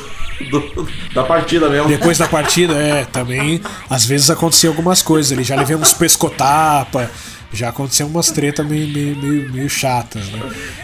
[0.50, 1.90] do- da partida mesmo.
[1.90, 5.44] Depois da partida, é, também, às vezes acontecia algumas coisas ali.
[5.44, 7.12] Já levei uns pescotapa,
[7.54, 10.40] já aconteceu umas tretas meio, meio, meio, meio chatas, né?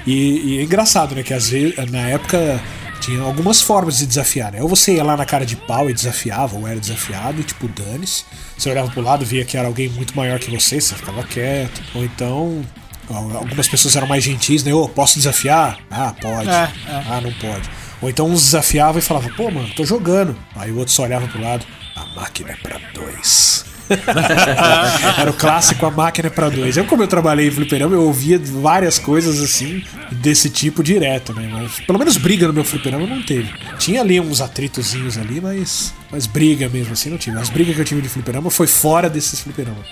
[0.05, 1.23] E, e é engraçado, né?
[1.23, 2.59] Que às vezes, na época,
[2.99, 4.61] tinha algumas formas de desafiar, né?
[4.61, 7.67] Ou você ia lá na cara de pau e desafiava, ou era desafiado, e tipo,
[7.67, 8.25] dane-se.
[8.57, 11.81] Você olhava pro lado, via que era alguém muito maior que você, você ficava quieto.
[11.95, 12.61] Ou então.
[13.09, 14.73] Algumas pessoas eram mais gentis, né?
[14.73, 15.79] Ô, posso desafiar?
[15.89, 16.49] Ah, pode.
[16.49, 17.69] É, Ah, não pode.
[18.01, 20.35] Ou então uns desafiavam e falavam, pô, mano, tô jogando.
[20.55, 21.65] Aí o outro só olhava pro lado,
[21.95, 23.63] a máquina é pra dois.
[25.17, 26.77] Era o clássico, a máquina é pra dois.
[26.77, 31.49] Eu, como eu trabalhei em fliperama, eu ouvia várias coisas assim, desse tipo direto, né?
[31.51, 33.49] Mas, pelo menos briga no meu fliperama não teve.
[33.77, 37.37] Tinha ali uns atritozinhos ali, mas, mas briga mesmo assim não tive.
[37.37, 39.85] As brigas que eu tive de fliperama foi fora desses fliperamas.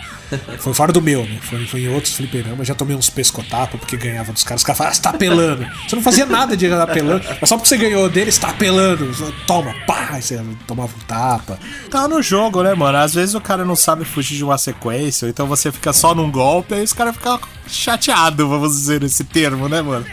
[0.59, 1.39] Foi fora do meu, né?
[1.41, 2.67] Foi, foi em outros fliperamas.
[2.67, 4.61] Já tomei uns pescotapas porque ganhava dos caras.
[4.61, 5.67] Os caras falavam, ah, você tá apelando.
[5.87, 9.11] Você não fazia nada de apelando, mas só porque você ganhou dele, você tá apelando.
[9.45, 10.09] Toma, pá!
[10.11, 11.59] Aí você tomava um tapa.
[11.89, 12.97] tá no jogo, né, mano?
[12.97, 16.15] Às vezes o cara não sabe fugir de uma sequência, ou então você fica só
[16.15, 20.05] num golpe, aí os caras ficam chateados, vamos dizer esse termo, né, mano?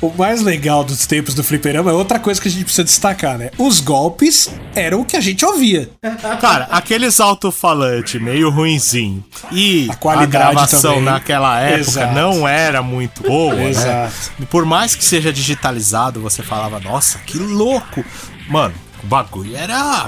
[0.00, 3.36] O mais legal dos tempos do fliperama é outra coisa que a gente precisa destacar,
[3.36, 3.50] né?
[3.58, 5.90] Os golpes eram o que a gente ouvia.
[6.40, 11.04] Cara, aqueles alto-falante meio ruinzinho e A a, gravação também.
[11.04, 12.14] naquela época Exato.
[12.14, 13.70] não era muito boa, né?
[13.70, 14.32] Exato.
[14.48, 18.04] Por mais que seja digitalizado, você falava, nossa, que louco.
[18.48, 20.06] Mano, o bagulho era...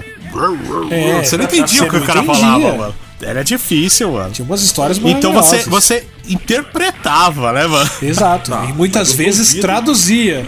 [0.91, 2.43] É, você não entendia o que o cara entendia.
[2.43, 2.95] falava, mano.
[3.23, 4.31] Era difícil, mano.
[4.31, 7.91] Tinha umas histórias Então você, você interpretava, né, mano?
[8.03, 8.53] Exato.
[8.68, 9.66] e muitas vezes duvido.
[9.66, 10.47] traduzia.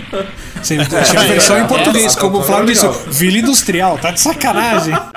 [0.62, 2.86] Você tinha a versão em português, é, como o é, Flávio é disse.
[3.08, 4.94] Vila Industrial, tá de sacanagem.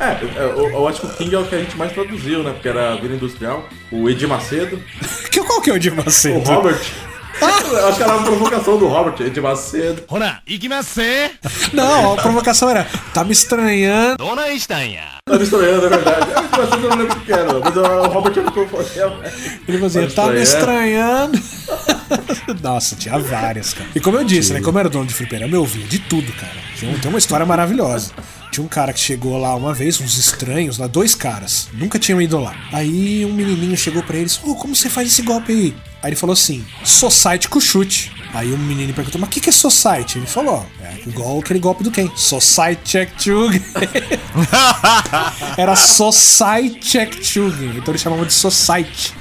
[0.00, 2.52] É, eu, eu acho que o King é o que a gente mais produziu, né?
[2.52, 4.80] Porque era a Vila Industrial, o Edir Macedo,
[5.30, 6.40] Que, qual que é o o Macedo?
[6.40, 6.80] Robert.
[7.74, 10.02] Eu acho que era uma provocação do Robert de Macedo.
[11.72, 14.22] Não, a provocação era, tá me estranhando.
[15.26, 16.26] Tá me estranhando, é verdade.
[16.36, 19.20] Ah, de Macedo eu não lembro o que era, mas o Robert era provocação.
[19.66, 21.40] Ele fazia, tá me estranhando.
[22.62, 23.88] Nossa, tinha várias, cara.
[23.94, 24.60] E como eu disse, né?
[24.60, 26.52] Como eu era dono de fliperama, eu ouvia de tudo, cara.
[26.76, 28.12] Tinha, tem uma história maravilhosa.
[28.50, 31.68] Tinha um cara que chegou lá uma vez, uns estranhos lá, dois caras.
[31.72, 32.54] Nunca tinham ido lá.
[32.72, 35.74] Aí um menininho chegou pra eles, ô, como você faz esse golpe aí?
[36.04, 38.12] Aí ele falou assim, Society com chute.
[38.34, 40.18] Aí o menino perguntou, mas o que, que é Society?
[40.18, 42.14] Ele falou, é igual aquele golpe do quem?
[42.14, 43.62] Society Check Chug.
[45.56, 47.78] Era Society Check Chug.
[47.78, 49.14] Então eles chamavam de Society.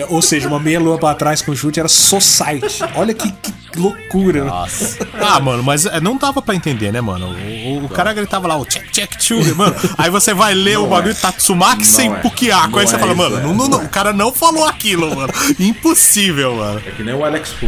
[0.00, 2.80] É, Ou seja, uma meia lua pra trás com chute era Society.
[2.94, 4.44] Olha que, que loucura.
[4.44, 4.98] Nossa.
[5.20, 7.26] Ah, mano, mas é, não dava pra entender, né, mano?
[7.28, 9.74] O, o- o cara gritava lá, o check, check, two, mano.
[9.96, 12.16] Aí você vai ler o bagulho Tatsumaki sem é.
[12.16, 12.78] Pukiako.
[12.78, 13.40] Aí Não você é fala, mano, é.
[13.42, 15.32] não, não, não, o cara não falou aquilo, mano.
[15.58, 16.82] Impossível, mano.
[16.86, 17.66] É que nem o Alex Fu.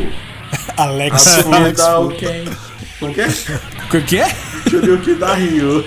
[0.76, 1.26] Alex.
[1.52, 2.12] Alex Alex.
[2.12, 2.18] Fu.
[2.18, 2.44] quem?
[2.98, 3.28] Como que é?
[3.92, 4.36] O que é?
[4.68, 5.84] Shoryuken da Rio.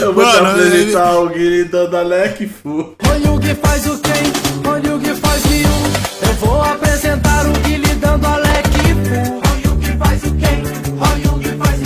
[0.00, 2.96] Eu vou te Mano, apresentar o gritando Alex Fu.
[3.08, 4.32] Olha o que faz o quem,
[4.70, 5.68] olha o que faz Ryu.
[6.22, 9.40] Eu vou apresentar o Guile dando Alec Fu.
[9.50, 10.62] Olha o que faz o quem,
[11.00, 11.80] olha o que faz.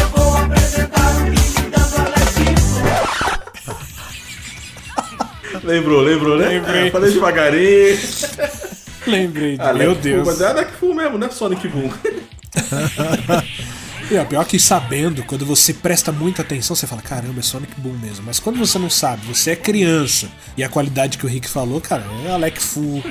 [0.00, 1.18] Eu vou apresentar o
[2.00, 2.54] Alec
[5.50, 5.66] Fu.
[5.66, 6.48] Lembrou, lembrou, né?
[6.48, 6.88] Lembrei.
[6.88, 7.98] É, falei devagarinho.
[9.06, 9.56] Lembrei.
[9.58, 10.26] Alex Meu Fu, Deus.
[10.26, 11.90] Mas é Alex Fu mesmo, não é Sonic Boom.
[14.10, 17.72] E ó, pior que sabendo, quando você presta muita atenção, você fala, caramba, é Sonic
[17.80, 18.24] Boom mesmo.
[18.26, 20.28] Mas quando você não sabe, você é criança.
[20.56, 23.02] E a qualidade que o Rick falou, cara, é Alec Fu.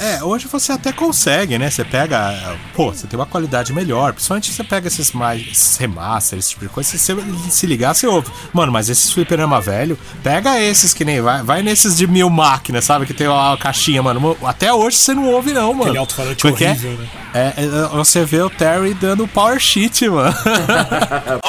[0.00, 1.70] É, hoje você até consegue, né?
[1.70, 2.56] Você pega.
[2.74, 4.12] Pô, você tem uma qualidade melhor.
[4.12, 6.88] Principalmente você pega esses mais esses remasters, esse tipo de coisa.
[6.88, 8.30] Se você se ligar, você ouve.
[8.52, 11.20] Mano, mas esses fliperama velho, pega esses que nem.
[11.20, 13.06] Vai, vai nesses de mil máquinas, sabe?
[13.06, 14.36] Que tem lá a caixinha, mano.
[14.44, 15.82] Até hoje você não ouve, não, mano.
[15.84, 17.08] Aquele alto-falante é- horrível, né?
[17.38, 20.34] É, é, você vê o Terry dando power sheet, mano.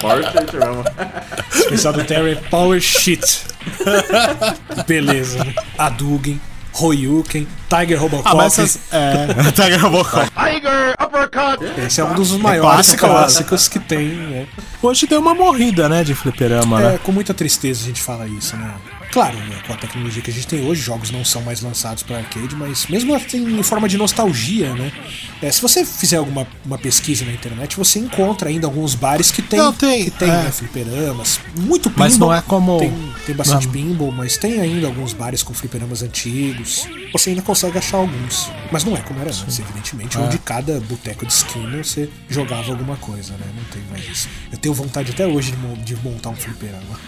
[0.00, 0.84] Power Shit mesmo.
[1.54, 3.46] Especial do Terry Power Shit.
[4.86, 5.54] Beleza, né?
[5.78, 6.40] Hadouken,
[6.72, 8.40] Hoyuken, Tiger Robocop.
[8.40, 8.78] Ah, essas.
[8.92, 9.26] É.
[9.52, 10.30] Tiger Robocop.
[10.30, 11.80] Tiger uppercut.
[11.86, 14.46] Esse é um dos maiores clássico, clássicos que tem, né?
[14.82, 16.04] Hoje deu uma morrida, né?
[16.04, 16.98] De fliperama, É, né?
[17.02, 18.70] com muita tristeza a gente fala isso, né?
[19.14, 22.02] Claro, né, com a tecnologia que a gente tem hoje, jogos não são mais lançados
[22.02, 24.90] para arcade, mas mesmo assim em forma de nostalgia, né?
[25.40, 29.40] É, se você fizer alguma uma pesquisa na internet, você encontra ainda alguns bares que
[29.40, 30.42] tem, Não, tem, que tem é.
[30.42, 31.38] né, fliperamas.
[31.56, 32.04] Muito pinball.
[32.04, 32.92] Mas não é como- Tem,
[33.26, 33.72] tem bastante Não.
[33.72, 36.88] pinball, mas tem ainda alguns bares com fliperamas antigos.
[37.12, 38.50] Você ainda consegue achar alguns.
[38.72, 40.16] Mas não é como era antes, evidentemente.
[40.16, 40.20] É.
[40.20, 43.46] Onde cada boteco de esquina você jogava alguma coisa, né?
[43.56, 44.28] Não tem mais isso.
[44.50, 45.54] Eu tenho vontade até hoje
[45.84, 46.98] de montar um fliperama.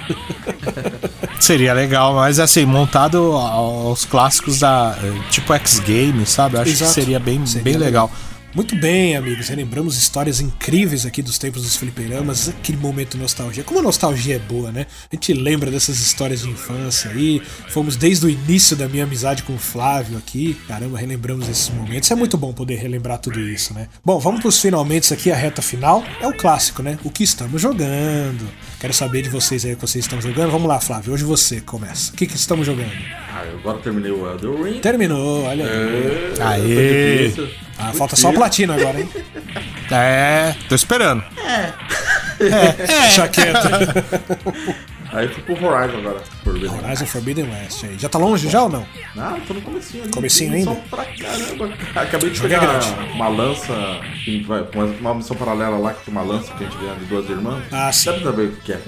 [1.40, 4.96] Seria legal, mas assim, montado aos clássicos da.
[5.30, 6.56] Tipo X Games, sabe?
[6.56, 6.94] Eu Acho Exato.
[6.94, 8.10] que seria bem, Seria bem legal.
[8.56, 9.48] Muito bem, amigos.
[9.48, 12.48] Relembramos histórias incríveis aqui dos tempos dos fliperamas.
[12.48, 13.62] Aquele momento de nostalgia.
[13.62, 14.86] Como a nostalgia é boa, né?
[15.12, 17.42] A gente lembra dessas histórias de infância aí.
[17.68, 20.56] Fomos desde o início da minha amizade com o Flávio aqui.
[20.66, 22.10] Caramba, relembramos esses momentos.
[22.10, 23.88] É muito bom poder relembrar tudo isso, né?
[24.02, 26.02] Bom, vamos pros finalmente aqui, a reta final.
[26.18, 26.98] É o clássico, né?
[27.04, 28.48] O que estamos jogando.
[28.78, 30.50] Quero saber de vocês aí o que vocês estão jogando.
[30.50, 31.14] Vamos lá, Flávio.
[31.14, 32.12] Hoje você começa.
[32.12, 32.92] O que, que estamos jogando?
[33.32, 34.80] Ah, eu agora terminei o Elden Ring.
[34.80, 36.34] Terminou, olha aí.
[36.38, 37.32] É, Aê!
[37.78, 39.08] Ah, falta só a platina agora, hein?
[39.90, 41.24] É, tô esperando.
[42.38, 43.68] Deixa quieto.
[45.16, 46.22] Aí fui pro Horizon agora.
[46.44, 46.70] Por ver.
[46.70, 47.98] Horizon Forbidden West aí.
[47.98, 48.86] Já tá longe já ou não?
[49.16, 50.12] Ah, tô no comecinho ali.
[50.12, 50.70] Comecinho ainda?
[50.72, 51.70] missão Pra caramba.
[51.94, 52.86] Acabei de é pegar grande.
[53.14, 53.72] uma lança,
[54.44, 57.28] uma, uma missão paralela lá, que tem uma lança que a gente ganha de duas
[57.30, 57.62] irmãs.
[57.72, 58.10] Ah, sim.
[58.12, 58.80] Deve saber o que é.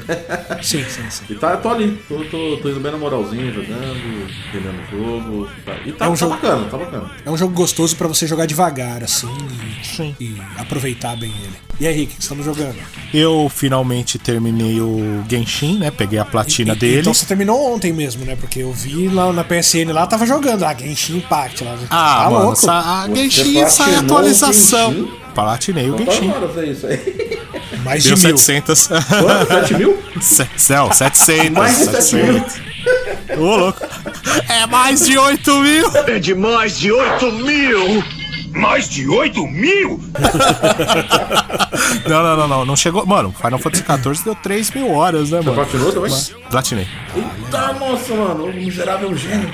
[0.63, 1.25] Sim, sim, sim.
[1.31, 4.99] E tá, eu tô ali, tô, tô, tô indo bem na moralzinha, jogando, entendendo o
[4.99, 5.49] jogo.
[5.65, 5.77] Tá.
[5.87, 7.11] E tá, É um tá jogo- bacana, tá bacana.
[7.25, 9.29] É um jogo gostoso pra você jogar devagar, assim,
[9.83, 10.17] e, Sim.
[10.21, 11.57] e aproveitar bem ele.
[11.81, 12.77] E aí, Rick, o que estamos jogando?
[13.15, 15.91] Eu finalmente terminei o Genshin, né?
[15.93, 17.01] Peguei a platina E- dele.
[17.01, 18.37] Então você terminou ontem mesmo, né?
[18.39, 21.77] Porque eu vi lá na PSN lá, tava jogando lá, Genshin Impact lá.
[21.91, 22.57] Ah, tá mano, louco?
[22.61, 24.93] sa- a Genshin sai atualização.
[24.93, 25.13] Genshin?
[25.35, 26.33] Platinei o Genshin.
[26.59, 27.39] é isso aí?
[27.85, 28.39] Mais de Deu mil.
[28.39, 28.87] 700.
[28.89, 29.47] Quanto?
[29.49, 29.99] 7 mil?
[30.21, 31.51] Se- Não, 700.
[31.51, 32.45] Mais de 7 mil?
[33.39, 33.81] Ô, louco.
[34.49, 35.91] É mais de 8 mil.
[36.07, 38.03] É de mais de 8 mil.
[38.59, 40.01] Mais de 8 mil?
[42.07, 42.65] Não, não, não, não.
[42.67, 43.07] Não chegou.
[43.07, 45.55] Mano, Final Fantasy XIV deu 3 mil horas, né, mano?
[45.55, 46.11] platinou também?
[46.11, 46.87] Mas- Platinei.
[47.15, 49.53] Eita, nossa, mano, o miserável gênio.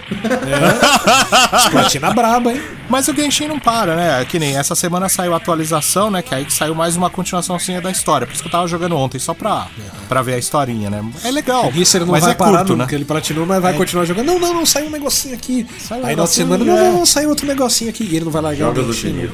[1.71, 2.63] Platina braba, hein?
[2.89, 4.23] Mas o Genshin não para, né?
[4.23, 6.23] É Que nem essa semana saiu a atualização, né?
[6.23, 8.27] Que aí que saiu mais uma continuaçãozinha da história.
[8.27, 9.67] Por isso que eu tava jogando ontem, só pra,
[10.09, 11.05] pra ver a historinha, né?
[11.25, 11.73] É legal.
[11.75, 12.87] Isso ele não mas vai é parar curto, né?
[12.93, 14.27] ele platinou, mas vai continuar jogando.
[14.27, 15.67] Não, não, não, saiu um negocinho aqui.
[15.79, 16.83] Saiu um Aí na outra semana, não, é.
[16.85, 18.05] não, não, saiu outro negocinho aqui.
[18.05, 19.31] E ele não vai largar Joga Genshin.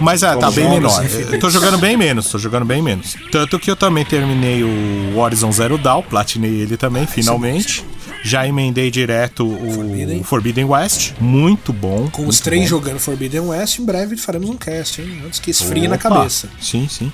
[0.00, 1.04] Mas é, tá bem menor.
[1.32, 3.16] Eu tô jogando bem menos, tô jogando bem menos.
[3.30, 7.84] Tanto que eu também terminei o Horizon Zero Dawn, platinei ele também, finalmente.
[8.26, 10.22] Já emendei direto o Forbidden.
[10.24, 11.12] Forbidden, West.
[11.20, 12.08] Muito bom.
[12.10, 12.68] Com os muito três bom.
[12.68, 15.22] jogando Forbidden West, em breve faremos um cast, hein?
[15.24, 16.48] Antes que esfrie na cabeça.
[16.60, 17.12] Sim, sim.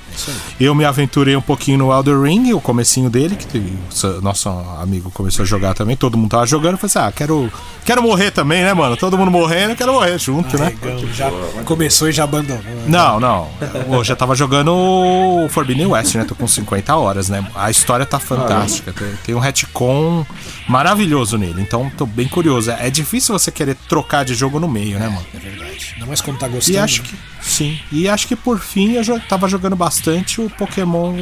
[0.59, 5.11] Eu me aventurei um pouquinho no Elder Ring, o comecinho dele, que o nosso amigo
[5.11, 7.53] começou a jogar também, todo mundo tava jogando, eu falei assim, ah, quero,
[7.85, 8.97] quero morrer também, né, mano?
[8.97, 10.75] Todo mundo morrendo, eu quero morrer junto, né?
[11.15, 11.31] Já
[11.67, 12.63] começou e já abandonou.
[12.63, 12.85] né?
[12.87, 13.51] Não, não.
[13.91, 16.25] Eu já tava jogando o Forbidden West, né?
[16.25, 17.47] Tô com 50 horas, né?
[17.55, 18.93] A história tá fantástica.
[18.93, 20.25] Tem, tem um retcon
[20.67, 21.02] maravilhoso
[21.39, 21.61] nele.
[21.63, 22.71] Então tô bem curioso.
[22.71, 25.27] É difícil você querer trocar de jogo no meio, né, mano?
[25.35, 25.95] É verdade.
[25.99, 26.77] Não mais quando tá gostando.
[26.77, 27.15] E acho que.
[27.41, 27.79] Sim.
[27.91, 31.13] E acho que por fim eu tava jogando bastante o Pokémon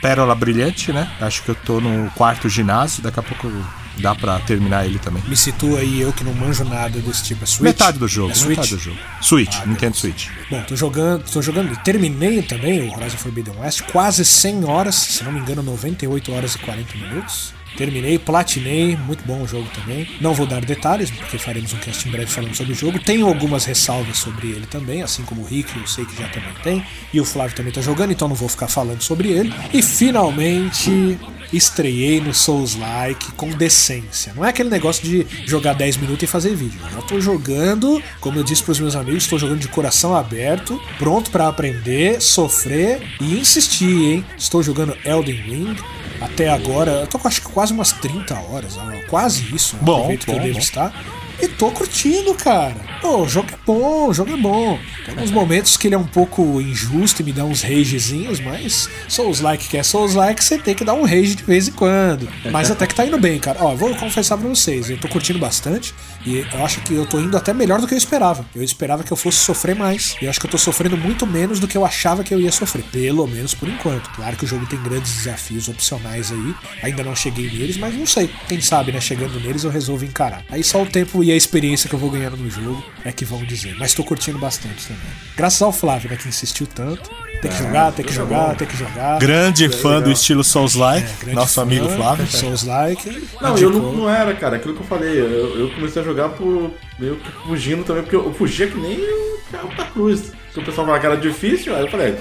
[0.00, 1.10] Pérola Brilhante, né?
[1.20, 3.02] Acho que eu tô no quarto ginásio.
[3.02, 3.50] Daqui a pouco
[3.98, 5.22] dá pra terminar ele também.
[5.26, 7.44] Me situa aí, eu que não manjo nada desse tipo.
[7.44, 7.60] É Switch?
[7.62, 8.48] Metade do jogo, É Switch?
[8.58, 8.98] metade do jogo.
[9.20, 10.28] Switch, Nintendo Switch.
[10.50, 11.74] Bom, tô jogando, tô jogando.
[11.82, 16.54] Terminei também o Horizon Forbidden West, quase 100 horas, se não me engano, 98 horas
[16.54, 17.54] e 40 minutos.
[17.76, 20.08] Terminei, platinei, muito bom o jogo também.
[20.20, 22.98] Não vou dar detalhes, porque faremos um cast em breve falando sobre o jogo.
[22.98, 26.52] Tenho algumas ressalvas sobre ele também, assim como o Rick, eu sei que já também
[26.62, 26.84] tem.
[27.12, 29.52] E o Flávio também tá jogando, então não vou ficar falando sobre ele.
[29.72, 31.18] E finalmente
[31.52, 34.32] estreiei no Souls-like com decência.
[34.34, 36.80] Não é aquele negócio de jogar 10 minutos e fazer vídeo.
[36.92, 41.30] Eu tô jogando, como eu disse pros meus amigos, estou jogando de coração aberto, pronto
[41.30, 44.24] pra aprender, sofrer e insistir, hein?
[44.36, 45.76] Estou jogando Elden Ring.
[46.20, 48.76] Até agora, eu tô com acho que quase umas 30 horas,
[49.08, 50.58] quase isso, Bom, aproveito que eu bom, devo bom.
[50.60, 51.04] estar.
[51.40, 52.76] E tô curtindo, cara.
[53.00, 54.78] Pô, o jogo é bom, o jogo é bom.
[55.04, 58.88] Tem uns momentos que ele é um pouco injusto e me dá uns ragezinhos, mas
[59.08, 62.28] Souls-like que é Souls-like, você tem que dar um rage de vez em quando.
[62.50, 63.58] Mas até que tá indo bem, cara.
[63.60, 65.94] Ó, vou confessar pra vocês, eu tô curtindo bastante
[66.26, 68.46] e eu acho que eu tô indo até melhor do que eu esperava.
[68.54, 70.16] Eu esperava que eu fosse sofrer mais.
[70.20, 72.40] E eu acho que eu tô sofrendo muito menos do que eu achava que eu
[72.40, 72.84] ia sofrer.
[72.84, 74.08] Pelo menos por enquanto.
[74.10, 76.54] Claro que o jogo tem grandes desafios opcionais aí.
[76.82, 78.30] Ainda não cheguei neles, mas não sei.
[78.48, 79.00] Quem sabe, né?
[79.00, 80.44] Chegando neles eu resolvo encarar.
[80.48, 83.24] Aí só o tempo e a experiência que eu vou ganhando no jogo é que
[83.24, 83.74] vão dizer.
[83.78, 85.02] Mas tô curtindo bastante também.
[85.34, 86.16] Graças ao Flávio, né?
[86.16, 87.10] Que insistiu tanto.
[87.40, 89.18] Tem que jogar, tem que jogar, tem que jogar.
[89.18, 92.26] Grande fã do estilo Souls-like, É, nosso fã, amigo Flávio.
[92.26, 93.28] Souls-like.
[93.40, 94.56] Não, eu não, não era, cara.
[94.56, 95.18] Aquilo que eu falei.
[95.18, 98.76] Eu, eu comecei a jogar por meio que fugindo também, porque eu, eu fugia que
[98.76, 100.32] nem o Alta Cruz.
[100.52, 102.14] Se o pessoal falava que era difícil, aí eu falei,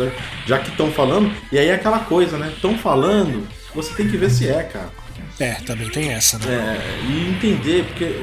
[0.47, 2.51] já que estão falando, e aí é aquela coisa, né?
[2.55, 4.89] Estão falando, você tem que ver se é, cara.
[5.39, 6.45] É, também tem essa, né?
[6.47, 8.15] É, e entender, porque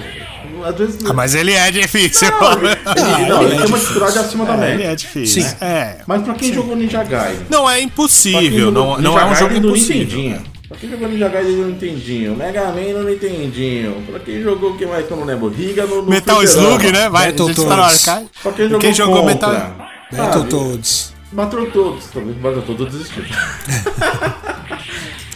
[0.65, 0.99] às vezes.
[1.05, 2.29] Ah, mas ele é difícil.
[2.31, 2.69] Não, ele,
[3.21, 3.79] ele- não, ele é tem uma difícil.
[3.79, 4.85] dificuldade acima da É, ele média.
[4.93, 5.43] é difícil.
[5.43, 5.49] Sim.
[5.61, 5.97] É.
[6.07, 7.47] Mas pra quem jogou Ninja Gaiden?
[7.51, 10.41] Não é quem impossível, não, não é um jogo impossível.
[10.69, 14.79] Pra quem jogou Ninja Gaiden no Nintendinho, Mega Man no Nintendinho, pra quem jogou o
[14.79, 15.49] que mais que eu não lembro?
[15.49, 16.69] Riga no, no Metal fliperama.
[16.69, 17.09] Slug, né?
[17.09, 18.23] Vai, a gente tá.
[18.43, 19.77] Pra quem jogou, Quem jogou contra, Metal.
[20.13, 20.49] Sabe?
[20.49, 21.13] Toads.
[21.33, 22.35] Bateu todos, também.
[22.67, 23.25] Todos desistiu.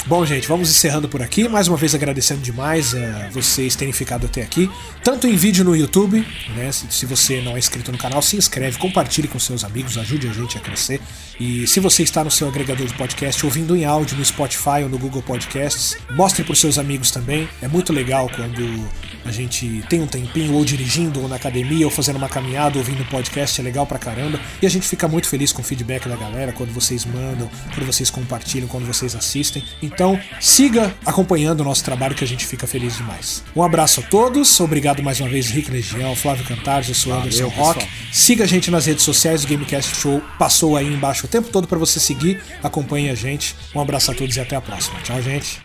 [0.07, 1.49] Bom, gente, vamos encerrando por aqui.
[1.49, 4.71] Mais uma vez agradecendo demais a vocês terem ficado até aqui.
[5.03, 6.71] Tanto em vídeo no YouTube, né?
[6.73, 10.29] Se, se você não é inscrito no canal, se inscreve, compartilhe com seus amigos, ajude
[10.29, 11.01] a gente a crescer.
[11.41, 14.91] E se você está no seu agregador de podcast ouvindo em áudio no Spotify ou
[14.91, 17.49] no Google Podcasts, mostre para os seus amigos também.
[17.63, 18.87] É muito legal quando
[19.25, 23.05] a gente tem um tempinho ou dirigindo ou na academia ou fazendo uma caminhada ouvindo
[23.07, 24.41] podcast, é legal pra caramba.
[24.61, 27.87] E a gente fica muito feliz com o feedback da galera quando vocês mandam, quando
[27.87, 29.65] vocês compartilham, quando vocês assistem.
[29.83, 33.43] Então, siga acompanhando o nosso trabalho que a gente fica feliz demais.
[33.55, 37.49] Um abraço a todos, obrigado mais uma vez, Rick Legião, Flávio Cantares, eu sou Anderson
[37.49, 37.87] Rock.
[38.13, 41.67] Siga a gente nas redes sociais, o Gamecast Show passou aí embaixo o tempo todo
[41.67, 43.57] pra você seguir, acompanhe a gente.
[43.75, 45.01] Um abraço a todos e até a próxima.
[45.03, 45.64] Tchau, gente.